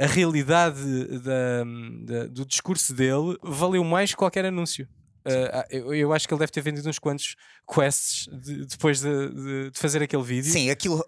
[0.00, 0.80] a realidade
[1.20, 1.64] da,
[2.04, 4.88] da, do discurso dele valeu mais que qualquer anúncio.
[5.26, 9.28] Uh, eu, eu, acho que ele deve ter vendido uns quantos quests de, depois de,
[9.28, 10.50] de, de, fazer aquele vídeo.
[10.50, 11.04] Sim, aquilo,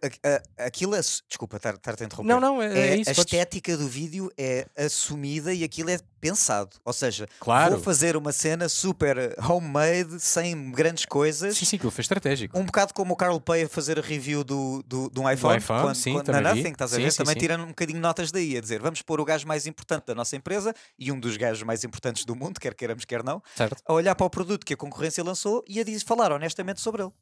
[0.58, 1.00] aquilo é.
[1.00, 2.28] Desculpa estar-te a interromper.
[2.28, 3.10] Não, não, é, é, é isso.
[3.10, 3.32] A podes...
[3.32, 6.76] estética do vídeo é assumida e aquilo é pensado.
[6.84, 7.74] Ou seja, Claro.
[7.76, 11.56] vou fazer uma cena super homemade, sem grandes coisas.
[11.56, 12.58] Sim, sim, aquilo foi estratégico.
[12.58, 15.80] Um bocado como o Carl Pay a fazer a review do, do, do iPhone, iPhone,
[15.82, 16.58] quando, sim, quando- também na vi.
[16.60, 17.10] Nothing, estás a Sim, ver?
[17.12, 17.40] sim, também sim.
[17.40, 20.36] tirando um bocadinho notas daí, a dizer vamos pôr o gajo mais importante da nossa
[20.36, 23.82] empresa e um dos gajos mais importantes do mundo, quer queiramos, quer não, Certo?
[23.86, 27.02] a olhar para o produto que a concorrência lançou e a dizer, falar honestamente sobre
[27.02, 27.12] ele.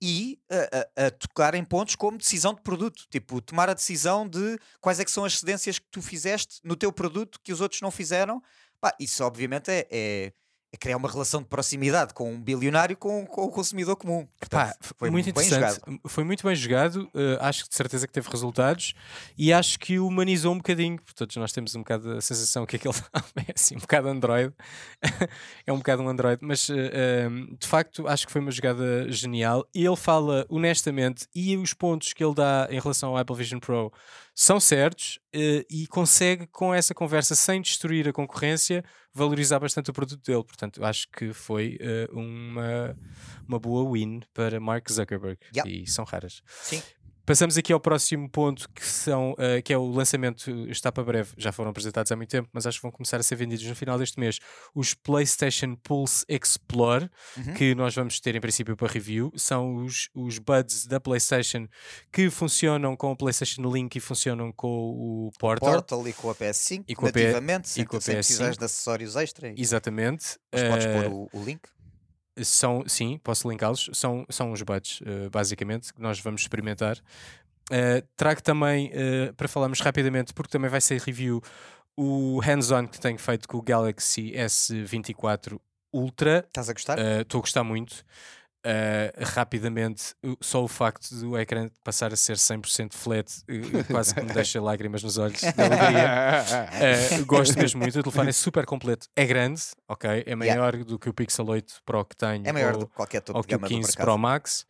[0.00, 4.28] E a, a- a tocar em pontos como decisão de produto, tipo, tomar a decisão
[4.28, 7.60] de quais é que são as cedências que tu fizeste no teu produto que os
[7.60, 8.40] outros não fizeram.
[8.80, 10.32] Pá, isso obviamente é, é-
[10.72, 14.26] é criar uma relação de proximidade com um bilionário com, com o consumidor comum.
[14.50, 15.80] Pá, Portanto, foi muito bem jogado.
[16.06, 17.10] Foi muito bem jogado.
[17.14, 18.92] eh, acho que de certeza que teve resultados
[19.36, 20.98] e acho que humanizou um bocadinho.
[21.14, 22.94] Todos nós temos um bocado a sensação que aquele
[23.48, 24.52] é assim, um bocado Android.
[25.66, 29.66] é um bocado um Android, mas eh, de facto acho que foi uma jogada genial.
[29.74, 33.58] E ele fala honestamente e os pontos que ele dá em relação ao Apple Vision
[33.58, 33.90] Pro
[34.40, 39.92] são certos eh, e consegue com essa conversa sem destruir a concorrência valorizar bastante o
[39.92, 40.44] produto dele.
[40.44, 42.96] Portanto, acho que foi eh, uma,
[43.48, 45.68] uma boa win para Mark Zuckerberg Yeah.
[45.68, 46.40] e são raras.
[46.46, 46.80] Sim.
[47.28, 51.30] Passamos aqui ao próximo ponto que, são, eh, que é o lançamento, está para breve,
[51.36, 53.76] já foram apresentados há muito tempo, mas acho que vão começar a ser vendidos no
[53.76, 54.38] final deste mês.
[54.74, 57.52] Os PlayStation Pulse Explore, Uhum.
[57.52, 61.68] que nós vamos ter em princípio para review, são os, os buds da PlayStation
[62.10, 65.74] que funcionam com o PlayStation Link e funcionam com o Portal.
[65.74, 68.14] Portal e com a PS5, E com a P- nativamente, sem, e com a sem
[68.14, 68.58] precisares PS5.
[68.58, 69.52] de acessórios extra.
[69.54, 70.38] Exatamente.
[70.50, 71.60] Mas podes Eh, pôr o, o link.
[72.42, 76.98] São, sim, posso linká-los, são, são os buds, eh, basicamente, que nós vamos experimentar.
[77.70, 81.42] Eh, trago também, eh, para falarmos rapidamente, porque também vai ser review,
[81.96, 85.60] o hands-on que tenho feito com o Galaxy S24
[85.92, 86.44] Ultra.
[86.46, 86.98] Estás a gostar?
[87.20, 88.04] Estou a gostar muito.
[88.68, 94.20] Uh, rapidamente, só o facto do ecrã passar a ser 100% flat uh, quase que
[94.20, 96.44] me deixa lágrimas nos olhos de alegria.
[97.22, 97.98] Uh, gosto mesmo muito.
[97.98, 99.06] O telefone é super completo.
[99.16, 100.22] É grande, ok?
[100.26, 102.46] É maior do que o Pixel 8 Pro que tenho.
[102.46, 104.04] é maior ou, do que qualquer topo ou de que o gama do 15 mercado.
[104.04, 104.66] Pro Max.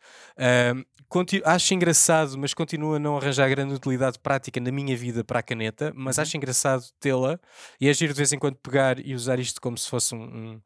[1.43, 5.43] Acho engraçado, mas continua a não arranjar grande utilidade prática na minha vida para a
[5.43, 5.91] caneta.
[5.95, 6.21] Mas Uhum.
[6.23, 7.39] acho engraçado tê-la
[7.81, 10.61] e agir de vez em quando pegar e usar isto como se fosse um- um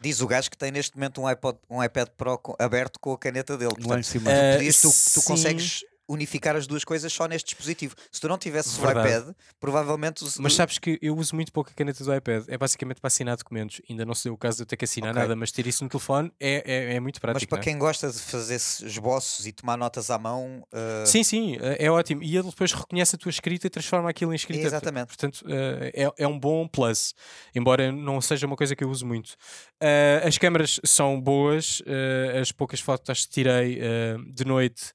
[0.00, 3.18] Diz o gajo que tem neste momento um iPod, um iPad Pro aberto com a
[3.18, 3.72] caneta dele.
[3.78, 4.30] Lá em Portanto, cima.
[4.30, 5.20] Tu, tu sim.
[5.22, 7.94] consegues unificar as duas coisas só neste dispositivo.
[8.12, 9.08] Se tu não tivesses Verdade.
[9.08, 12.44] o iPad, provavelmente os- Mas sabes que eu uso muito pouco a caneta do iPad.
[12.48, 13.80] É basicamente para assinar documentos.
[13.90, 15.22] Ainda não se deu o caso de eu ter que assinar Ok.
[15.22, 17.50] nada, mas ter isso no telefone é, é, é muito mas prático.
[17.50, 17.64] para não é?
[17.64, 21.90] quem gosta de fazer esboços e tomar notas à mão, eh, Sim, sim, é é
[21.90, 22.22] ótimo.
[22.22, 24.66] E ele depois reconhece a tua escrita e transforma aquilo em escrita.
[24.66, 25.08] Exatamente.
[25.08, 27.14] Portanto, eh, é, é um bom plus.
[27.54, 29.34] Embora não seja uma coisa que eu uso muito.
[29.80, 31.82] Eh, as câmaras são boas.
[31.86, 34.92] eh, as poucas fotos que tirei eh, de noite.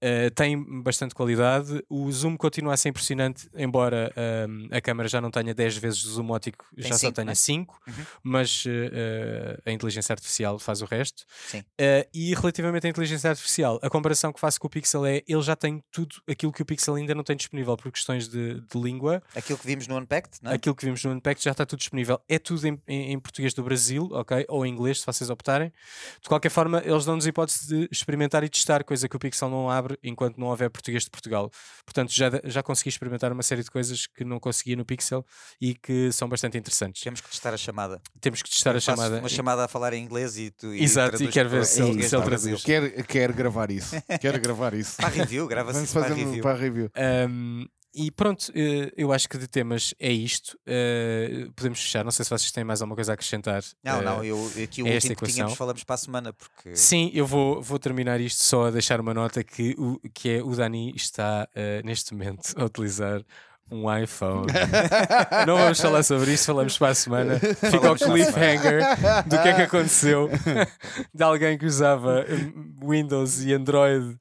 [0.00, 1.82] Eh, têm bastante qualidade.
[1.88, 6.04] O zoom continua a ser impressionante, embora ehm, a câmera já não tenha 10 vezes
[6.04, 7.34] o zoom ótico, Tem já só cinco, tenha né?
[7.34, 7.94] 5, Uhum.
[8.22, 11.24] mas eh, a inteligência artificial faz o resto.
[11.78, 15.42] Eh, e relativamente à inteligência artificial, a comparação que faço com o Pixel é ele
[15.42, 18.78] já tem tudo aquilo que o Pixel ainda não tem disponível por questões de, de
[18.80, 19.22] língua.
[19.34, 20.54] aquilo que vimos no Unpacked, não é?
[20.54, 22.20] Aquilo que vimos no Unpacked já está tudo disponível.
[22.28, 24.44] É tudo em, em- em português do Brasil, ok?
[24.48, 25.72] Ou em inglês, se vocês optarem.
[26.20, 29.48] De qualquer forma, eles dão-nos a hipótese de experimentar e testar, coisa que o Pixel
[29.48, 31.50] não abre enquanto não houver português de Portugal.
[31.84, 35.24] Portanto, já, já consegui experimentar uma série de coisas que não conseguia no Pixel
[35.60, 37.02] e que são bastante interessantes.
[37.02, 38.00] Temos que testar a chamada.
[38.20, 39.18] Temos que testar a Faço chamada.
[39.18, 40.72] Uma chamada a falar em inglês e tu.
[40.74, 42.42] Exato, e quero para ver se ele- se ele para traduz.
[42.42, 42.58] Brasil.
[42.64, 43.94] Quer, quer gravar isso.
[44.20, 44.96] Quer gravar isso.
[44.96, 46.42] Para a review, grava-se para a fazer review.
[46.42, 46.90] para a review.
[47.28, 47.66] Um,
[47.96, 50.58] e pronto, eh, eu acho que de temas é isto.
[50.66, 52.04] Eh, podemos fechar.
[52.04, 53.62] Não sei se vocês têm mais alguma coisa a acrescentar.
[53.82, 57.10] Não, eh, não, eu, aqui o último que tínhamos falamos para a semana, porque Sim,
[57.14, 60.54] eu vou, vou terminar isto só a deixar uma nota que, o, que é o
[60.54, 63.22] Dani está eh, neste momento a utilizar
[63.70, 64.46] um iPhone.
[65.46, 67.38] Não vamos falar sobre isso, falamos para a semana.
[67.38, 68.82] Fica o cliffhanger
[69.26, 70.30] do que é que aconteceu
[71.14, 74.18] de alguém que usava hum, Windows e Android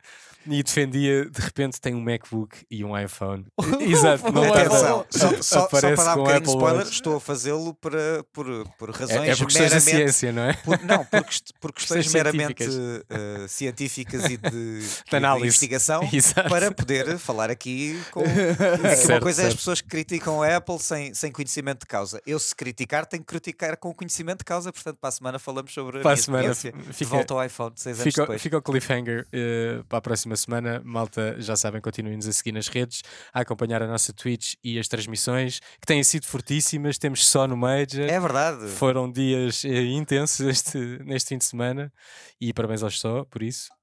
[0.48, 3.46] e defendia, de repente tem um MacBook e um iPhone.
[3.82, 6.92] Exato, não Atenção, só, só, só para dar um bocadinho de spoiler, Watch.
[6.92, 8.46] estou a fazê-lo para, por,
[8.78, 9.82] por razões É, é por meramente.
[9.82, 10.54] ciência, não é?
[10.54, 11.26] por- não, por,
[11.60, 13.06] por questões meramente científicas.
[13.10, 14.80] eh, científicas e de,
[15.10, 15.48] de análise.
[15.48, 16.50] investigação Exato.
[16.50, 18.22] para poder falar aqui com.
[18.22, 21.86] É, uma Certo, coisa é as pessoas que criticam a Apple sem, sem conhecimento de
[21.88, 22.22] causa.
[22.26, 24.72] Eu, se criticar, tenho que criticar com conhecimento de causa.
[24.72, 26.94] Portanto, para a semana falamos sobre a Para minha semana experiência.
[26.94, 28.42] fica- De volta ao iPhone, seis anos Fica, depois.
[28.42, 30.82] fica o cliffhanger eh, para a próxima semana.
[30.84, 33.02] Malta, já sabem, continuem-nos a seguir nas redes,
[33.34, 36.98] a acompanhar a nossa Twitch e as transmissões, que têm sido fortíssimas.
[36.98, 38.10] Temos só no Major.
[38.10, 38.68] É verdade.
[38.70, 41.92] Foram dias eh, intensos este, neste fim de semana
[42.40, 43.75] e parabéns aos só por isso.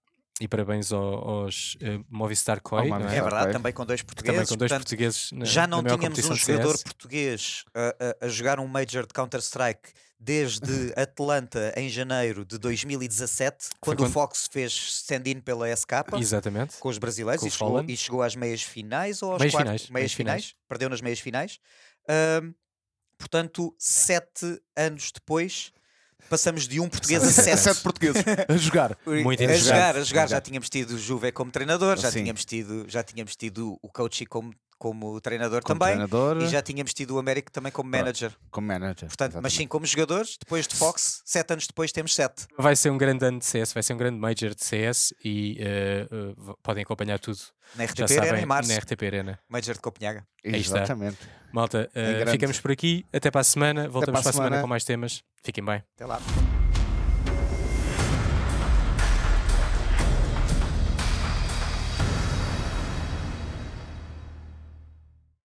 [0.42, 3.00] E parabéns ao- aos eh, Movistar Koi, Ao.
[3.00, 3.22] É é?
[3.22, 4.48] verdade, também com dois também portugueses.
[4.48, 7.88] com dois portanto, portugueses na, já não tínhamos um jogador português a,
[8.22, 14.02] a- a jogar um Major de Counter-Strike desde Atlanta em janeiro de 2017, quando o
[14.04, 15.92] quando- Fox fez stand-in pela SK.
[16.18, 16.76] Exatamente.
[16.78, 19.52] Com os brasileiros Com e o chegou, e chegou às meias finais ou aos Meias
[19.52, 20.44] quartos- finais, meias meias finais.
[20.46, 20.56] finais.
[20.68, 21.58] Perdeu nas meias finais.
[22.08, 22.52] Ahm,
[23.18, 25.72] portanto, sete anos depois,
[26.28, 27.60] passamos de um português a sete.
[27.60, 28.96] sete portugueses a jogar.
[29.06, 32.22] Muito a jogar, a jogar, já tínhamos tido o Juve como treinador, já Sim.
[32.22, 36.60] tínhamos tido, já tínhamos tido o Coachy como, como treinador Como também treinador, e já
[36.60, 38.32] tínhamos tido o Américo também como manager.
[38.50, 39.06] como manager.
[39.06, 42.46] Portanto, mas sim, como jogadores, depois de Fox, sete anos depois temos sete.
[42.58, 45.56] Vai ser um grande ano de CS, vai ser um grande Major de CS e
[45.60, 46.06] eh,
[46.36, 47.38] v- podem acompanhar tudo.
[47.76, 49.38] Na Já RTP Arena sabem, em março, na RTP Arena.
[49.48, 50.26] Major de Copenhaga.
[50.42, 51.18] Exatamente.
[51.52, 52.30] Malta, grande.
[52.32, 53.06] ficamos por aqui.
[53.12, 53.88] Até para a semana.
[53.88, 54.62] Voltamos para a para a semana semana.
[54.62, 55.22] com mais temas.
[55.44, 55.82] Fiquem bem.
[55.94, 56.20] Até lá.